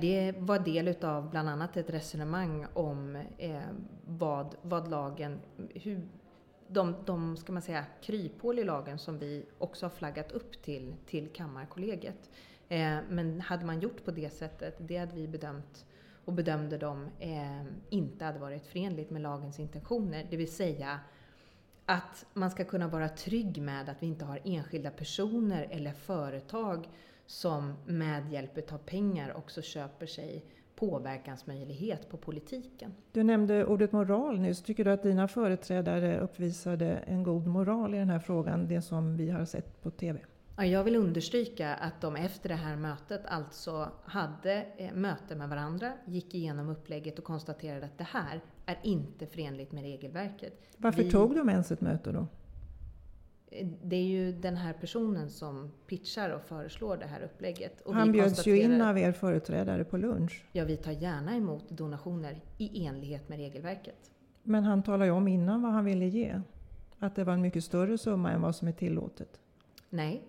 Det 0.01 0.33
var 0.37 0.59
del 0.59 0.95
av 1.05 1.29
bland 1.29 1.49
annat 1.49 1.77
ett 1.77 1.89
resonemang 1.89 2.65
om 2.73 3.15
eh, 3.37 3.61
vad, 4.05 4.55
vad 4.61 4.89
lagen, 4.89 5.39
hur, 5.73 6.01
de, 6.67 6.95
de 7.05 7.37
ska 7.37 7.51
man 7.51 7.61
säga, 7.61 7.85
kryphål 8.01 8.59
i 8.59 8.63
lagen 8.63 8.99
som 8.99 9.19
vi 9.19 9.45
också 9.57 9.85
har 9.85 9.91
flaggat 9.91 10.31
upp 10.31 10.61
till, 10.61 10.95
till 11.05 11.29
Kammarkollegiet. 11.33 12.29
Eh, 12.69 12.97
men 13.09 13.41
hade 13.41 13.65
man 13.65 13.79
gjort 13.79 14.05
på 14.05 14.11
det 14.11 14.33
sättet, 14.33 14.75
det 14.79 14.97
hade 14.97 15.15
vi 15.15 15.27
bedömt 15.27 15.85
och 16.25 16.33
bedömde 16.33 16.77
de 16.77 17.07
eh, 17.19 17.63
inte 17.89 18.25
hade 18.25 18.39
varit 18.39 18.65
förenligt 18.65 19.09
med 19.09 19.21
lagens 19.21 19.59
intentioner. 19.59 20.27
Det 20.29 20.37
vill 20.37 20.51
säga 20.51 20.99
att 21.89 22.25
man 22.33 22.51
ska 22.51 22.65
kunna 22.65 22.87
vara 22.87 23.09
trygg 23.09 23.61
med 23.61 23.89
att 23.89 24.03
vi 24.03 24.07
inte 24.07 24.25
har 24.25 24.39
enskilda 24.43 24.91
personer 24.91 25.67
eller 25.71 25.93
företag 25.93 26.89
som 27.25 27.73
med 27.85 28.31
hjälp 28.31 28.71
av 28.71 28.77
pengar 28.77 29.37
också 29.37 29.61
köper 29.61 30.05
sig 30.05 30.45
påverkansmöjlighet 30.75 32.09
på 32.09 32.17
politiken. 32.17 32.93
Du 33.11 33.23
nämnde 33.23 33.65
ordet 33.65 33.91
moral 33.91 34.39
nyss. 34.39 34.61
Tycker 34.61 34.85
du 34.85 34.91
att 34.91 35.03
dina 35.03 35.27
företrädare 35.27 36.19
uppvisade 36.19 36.89
en 36.89 37.23
god 37.23 37.47
moral 37.47 37.95
i 37.95 37.97
den 37.97 38.09
här 38.09 38.19
frågan, 38.19 38.67
det 38.67 38.81
som 38.81 39.17
vi 39.17 39.29
har 39.29 39.45
sett 39.45 39.81
på 39.81 39.91
TV? 39.91 40.19
Ja, 40.57 40.65
jag 40.65 40.83
vill 40.83 40.95
understryka 40.95 41.75
att 41.75 42.01
de 42.01 42.15
efter 42.15 42.49
det 42.49 42.55
här 42.55 42.75
mötet 42.75 43.25
alltså 43.25 43.91
hade 44.03 44.65
eh, 44.77 44.93
möte 44.93 45.35
med 45.35 45.49
varandra, 45.49 45.93
gick 46.05 46.35
igenom 46.35 46.69
upplägget 46.69 47.19
och 47.19 47.25
konstaterade 47.25 47.85
att 47.85 47.97
det 47.97 48.07
här 48.11 48.41
är 48.69 48.77
inte 48.83 49.27
förenligt 49.27 49.71
med 49.71 49.83
regelverket. 49.83 50.53
Varför 50.77 51.03
vi, 51.03 51.11
tog 51.11 51.35
de 51.35 51.49
ens 51.49 51.71
ett 51.71 51.81
möte 51.81 52.11
då? 52.11 52.27
Det 53.83 53.95
är 53.95 54.03
ju 54.03 54.31
den 54.31 54.57
här 54.57 54.73
personen 54.73 55.29
som 55.29 55.71
pitchar 55.87 56.29
och 56.29 56.41
föreslår 56.41 56.97
det 56.97 57.05
här 57.05 57.21
upplägget. 57.21 57.81
Och 57.81 57.93
Han 57.93 58.11
bjöds 58.11 58.47
ju 58.47 58.61
in 58.61 58.81
av 58.81 58.97
er 58.97 59.11
företrädare 59.11 59.83
på 59.83 59.97
lunch. 59.97 60.43
Ja, 60.51 60.65
vi 60.65 60.77
tar 60.77 60.91
gärna 60.91 61.35
emot 61.35 61.69
donationer 61.69 62.41
i 62.57 62.85
enlighet 62.85 63.29
med 63.29 63.37
regelverket. 63.37 64.11
Men 64.43 64.63
han 64.63 64.83
talade 64.83 65.05
ju 65.05 65.11
om 65.11 65.27
innan 65.27 65.61
vad 65.61 65.71
han 65.71 65.85
ville 65.85 66.05
ge. 66.05 66.41
Att 66.99 67.15
det 67.15 67.23
var 67.23 67.33
en 67.33 67.41
mycket 67.41 67.63
större 67.63 67.97
summa 67.97 68.31
än 68.31 68.41
vad 68.41 68.55
som 68.55 68.67
är 68.67 68.71
tillåtet. 68.71 69.39
Nej, 69.89 70.23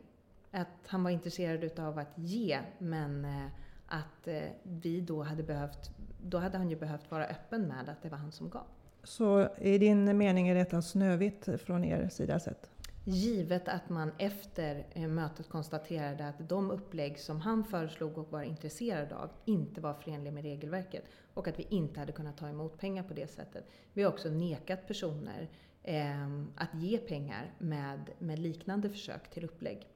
att 0.51 0.69
han 0.87 1.03
var 1.03 1.11
intresserad 1.11 1.65
utav 1.65 1.99
att 1.99 2.19
ge, 2.19 2.59
men 2.79 3.25
eh, 3.25 3.47
att 3.91 4.29
eh, 4.29 4.43
vi 4.63 5.01
då 5.01 5.23
hade 5.23 5.43
behövt, 5.43 5.91
då 6.23 6.39
hade 6.39 6.59
han 6.59 6.71
ju 6.71 6.77
behövt 6.77 7.11
vara 7.11 7.27
öppen 7.27 7.69
med 7.69 7.89
att 7.89 8.03
det 8.03 8.09
var 8.09 8.19
han 8.19 8.33
som 8.33 8.51
gav. 8.51 8.67
Så 9.03 9.49
i 9.59 9.79
din 9.79 10.19
mening 10.19 10.49
är 10.49 10.55
detta 10.55 10.83
snövigt 10.83 11.49
från 11.63 11.85
er 11.85 12.09
sida 12.09 12.41
sett? 12.41 12.71
Givet 13.05 13.69
att 13.69 13.89
man 13.89 14.13
efter 14.19 14.87
eh, 14.93 15.09
mötet 15.09 15.49
konstaterade 15.49 16.29
att 16.29 16.49
de 16.49 16.71
upplägg 16.71 17.19
som 17.19 17.41
han 17.41 17.65
föreslog 17.65 18.19
och 18.19 18.33
var 18.33 18.43
intresserad 18.43 19.13
av 19.13 19.31
inte 19.45 19.81
var 19.81 19.95
förenliga 19.95 20.33
med 20.33 20.43
regelverket 20.43 21.05
och 21.35 21.49
att 21.49 21.59
vi 21.59 21.67
inte 21.71 22.01
hade 22.01 22.13
kunnat 22.13 22.37
ta 22.37 22.49
emot 22.49 22.79
pengar 22.79 23.03
på 23.03 23.15
det 23.15 23.31
sättet. 23.31 23.65
Vi 23.93 24.03
har 24.03 24.13
också 24.13 24.29
nekat 24.29 24.87
personer 24.87 25.49
eh, 25.83 26.27
att 26.57 26.75
ge 26.75 26.99
pengar 26.99 27.53
med, 27.59 28.11
med 28.19 28.39
liknande 28.39 28.91
försök 28.91 29.31
till 29.31 29.45
upplägg. 29.45 29.89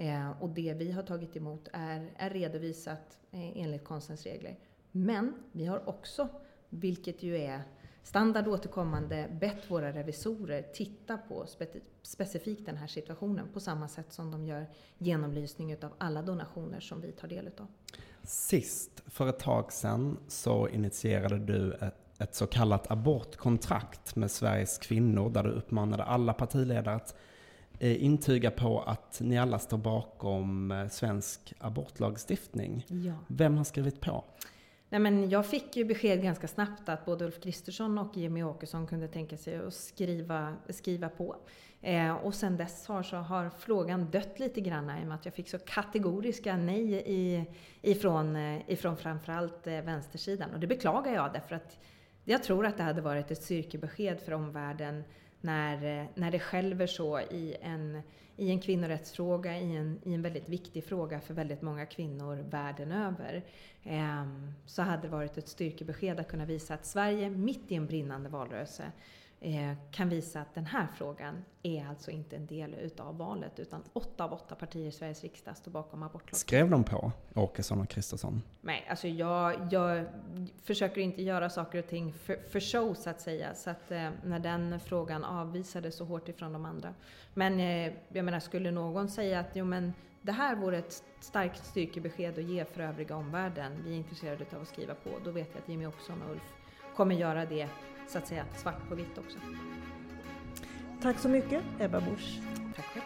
Eh, 0.00 0.30
och 0.42 0.48
det 0.48 0.74
vi 0.74 0.92
har 0.92 1.02
tagit 1.02 1.36
emot 1.36 1.68
är, 1.72 2.10
är 2.16 2.30
redovisat 2.30 3.18
eh, 3.30 3.62
enligt 3.62 3.84
konstens 3.84 4.24
regler. 4.24 4.58
Men 4.92 5.34
vi 5.52 5.66
har 5.66 5.88
också, 5.88 6.28
vilket 6.68 7.22
ju 7.22 7.36
är 7.36 7.62
standard 8.02 8.48
återkommande, 8.48 9.28
bett 9.40 9.70
våra 9.70 9.92
revisorer 9.92 10.62
titta 10.62 11.18
på 11.18 11.46
spe 11.46 11.66
specifikt 12.02 12.66
den 12.66 12.76
här 12.76 12.86
situationen 12.86 13.48
på 13.52 13.60
samma 13.60 13.88
sätt 13.88 14.12
som 14.12 14.30
de 14.30 14.46
gör 14.46 14.66
genomlysning 14.98 15.84
av 15.84 15.92
alla 15.98 16.22
donationer 16.22 16.80
som 16.80 17.00
vi 17.00 17.12
tar 17.12 17.28
del 17.28 17.46
av. 17.46 17.66
Sist, 18.22 19.02
för 19.06 19.28
ett 19.28 19.38
tag 19.38 19.72
sedan, 19.72 20.18
så 20.28 20.68
initierade 20.68 21.38
du 21.38 21.72
ett, 21.72 22.20
ett 22.20 22.34
så 22.34 22.46
kallat 22.46 22.90
abortkontrakt 22.90 24.16
med 24.16 24.30
Sveriges 24.30 24.78
kvinnor 24.78 25.30
där 25.30 25.42
du 25.42 25.50
uppmanade 25.50 26.04
alla 26.04 26.32
partiledare 26.32 26.94
att 26.94 27.14
intyga 27.80 28.50
på 28.50 28.80
att 28.80 29.20
ni 29.20 29.38
alla 29.38 29.58
står 29.58 29.78
bakom 29.78 30.70
eh, 30.70 30.88
svensk 30.88 31.52
abortlagstiftning. 31.58 32.86
Ja. 32.88 33.12
Vem 33.26 33.56
har 33.56 33.64
skrivit 33.64 34.00
på? 34.00 34.24
Nej, 34.88 35.00
men 35.00 35.30
jag 35.30 35.46
fick 35.46 35.76
ju 35.76 35.84
besked 35.84 36.22
ganska 36.22 36.48
snabbt 36.48 36.88
att 36.88 37.04
både 37.04 37.24
Ulf 37.24 37.40
Kristersson 37.40 37.98
och 37.98 38.16
Jimmy 38.16 38.42
Åkesson 38.42 38.86
kunde 38.86 39.08
tänka 39.08 39.36
sig 39.36 39.56
att 39.56 39.74
skriva, 39.74 40.56
skriva 40.68 41.08
på. 41.08 41.36
Eh, 41.82 42.12
och 42.12 42.34
sen 42.34 42.56
dess 42.56 42.86
har, 42.86 43.02
så 43.02 43.16
har 43.16 43.50
frågan 43.58 44.10
dött 44.10 44.38
lite 44.38 44.60
grann 44.60 44.90
i 44.90 45.02
och 45.02 45.06
med 45.06 45.14
att 45.14 45.24
jag 45.24 45.34
fick 45.34 45.48
så 45.48 45.58
kategoriska 45.58 46.56
nej 46.56 47.02
i, 47.06 47.44
ifrån, 47.82 48.36
eh, 48.36 48.60
ifrån 48.66 48.96
framförallt 48.96 49.66
eh, 49.66 49.80
vänstersidan. 49.80 50.50
Och 50.50 50.60
det 50.60 50.66
beklagar 50.66 51.12
jag 51.14 51.32
därför 51.32 51.54
att 51.54 51.78
jag 52.24 52.42
tror 52.42 52.66
att 52.66 52.76
det 52.76 52.82
hade 52.82 53.00
varit 53.00 53.30
ett 53.30 53.42
styrkebesked 53.42 54.20
för 54.20 54.32
omvärlden 54.32 55.04
när, 55.40 56.08
när 56.14 56.30
det 56.30 56.38
skälver 56.38 56.86
så 56.86 57.20
i 57.20 57.56
en, 57.62 58.02
i 58.36 58.50
en 58.50 58.60
kvinnorättsfråga, 58.60 59.58
i 59.58 59.76
en, 59.76 60.00
i 60.04 60.14
en 60.14 60.22
väldigt 60.22 60.48
viktig 60.48 60.84
fråga 60.84 61.20
för 61.20 61.34
väldigt 61.34 61.62
många 61.62 61.86
kvinnor 61.86 62.36
världen 62.50 62.92
över. 62.92 63.44
Eh, 63.82 64.26
så 64.66 64.82
hade 64.82 65.02
det 65.02 65.08
varit 65.08 65.38
ett 65.38 65.48
styrkebesked 65.48 66.20
att 66.20 66.28
kunna 66.28 66.44
visa 66.44 66.74
att 66.74 66.86
Sverige, 66.86 67.30
mitt 67.30 67.72
i 67.72 67.74
en 67.74 67.86
brinnande 67.86 68.28
valrörelse, 68.28 68.84
kan 69.90 70.08
visa 70.08 70.40
att 70.40 70.54
den 70.54 70.66
här 70.66 70.86
frågan 70.96 71.44
är 71.62 71.86
alltså 71.86 72.10
inte 72.10 72.36
en 72.36 72.46
del 72.46 72.74
utav 72.74 73.16
valet 73.16 73.58
utan 73.58 73.82
åtta 73.92 74.24
av 74.24 74.32
åtta 74.32 74.54
partier 74.54 74.86
i 74.86 74.92
Sveriges 74.92 75.22
riksdag 75.22 75.56
står 75.56 75.70
bakom 75.70 76.02
abortlagen. 76.02 76.38
Skrev 76.38 76.70
de 76.70 76.84
på 76.84 77.12
Åkesson 77.34 77.80
och 77.80 77.88
Kristersson? 77.88 78.42
Nej, 78.60 78.86
alltså 78.90 79.08
jag, 79.08 79.68
jag 79.70 80.06
försöker 80.64 81.00
inte 81.00 81.22
göra 81.22 81.50
saker 81.50 81.78
och 81.78 81.86
ting 81.86 82.12
för, 82.12 82.36
för 82.36 82.60
show 82.60 82.94
så 82.94 83.10
att 83.10 83.20
säga. 83.20 83.54
Så 83.54 83.70
att 83.70 83.90
eh, 83.90 84.10
när 84.24 84.38
den 84.38 84.80
frågan 84.80 85.24
avvisades 85.24 85.96
så 85.96 86.04
hårt 86.04 86.28
ifrån 86.28 86.52
de 86.52 86.64
andra. 86.64 86.94
Men 87.34 87.60
eh, 87.60 87.92
jag 88.08 88.24
menar, 88.24 88.40
skulle 88.40 88.70
någon 88.70 89.08
säga 89.08 89.40
att 89.40 89.50
jo 89.56 89.64
men 89.64 89.92
det 90.22 90.32
här 90.32 90.56
vore 90.56 90.78
ett 90.78 91.04
starkt 91.20 91.64
styrkebesked 91.64 92.38
att 92.38 92.44
ge 92.44 92.64
för 92.64 92.80
övriga 92.80 93.16
omvärlden. 93.16 93.72
Vi 93.84 93.92
är 93.92 93.96
intresserade 93.96 94.44
av 94.54 94.62
att 94.62 94.68
skriva 94.68 94.94
på. 94.94 95.10
Då 95.24 95.30
vet 95.30 95.48
jag 95.52 95.62
att 95.62 95.68
Jimmy 95.68 95.86
Åkesson 95.86 96.22
och 96.22 96.30
Ulf 96.30 96.52
kommer 96.96 97.14
göra 97.14 97.46
det 97.46 97.68
så 98.10 98.18
att 98.18 98.26
säga 98.26 98.44
svart 98.56 98.88
på 98.88 98.94
vitt 98.94 99.18
också. 99.18 99.38
Tack 101.02 101.18
så 101.18 101.28
mycket 101.28 101.62
Ebba 101.80 102.00
Busch. 102.00 102.40
Tack 102.76 102.84
själv. 102.84 103.04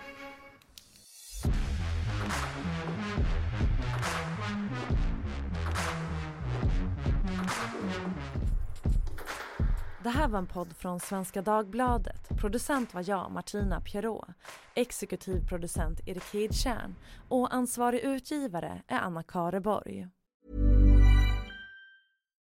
Det 10.03 10.11
här 10.11 10.29
var 10.29 10.39
en 10.39 10.47
podd 10.47 10.77
från 10.77 11.01
Svenska 11.01 11.43
Dagbladet. 11.43 12.29
Producent 12.41 12.95
var 12.95 13.05
jag, 13.09 13.31
Martina 13.31 13.81
Pierrot. 13.81 14.29
Exekutiv 14.75 15.49
producent 15.49 16.01
Erik 16.07 16.35
Hedtjärn. 16.35 16.95
Och 17.29 17.55
ansvarig 17.55 18.01
utgivare 18.01 18.83
är 18.87 18.99
Anna 18.99 19.23
Kareborg. 19.23 20.09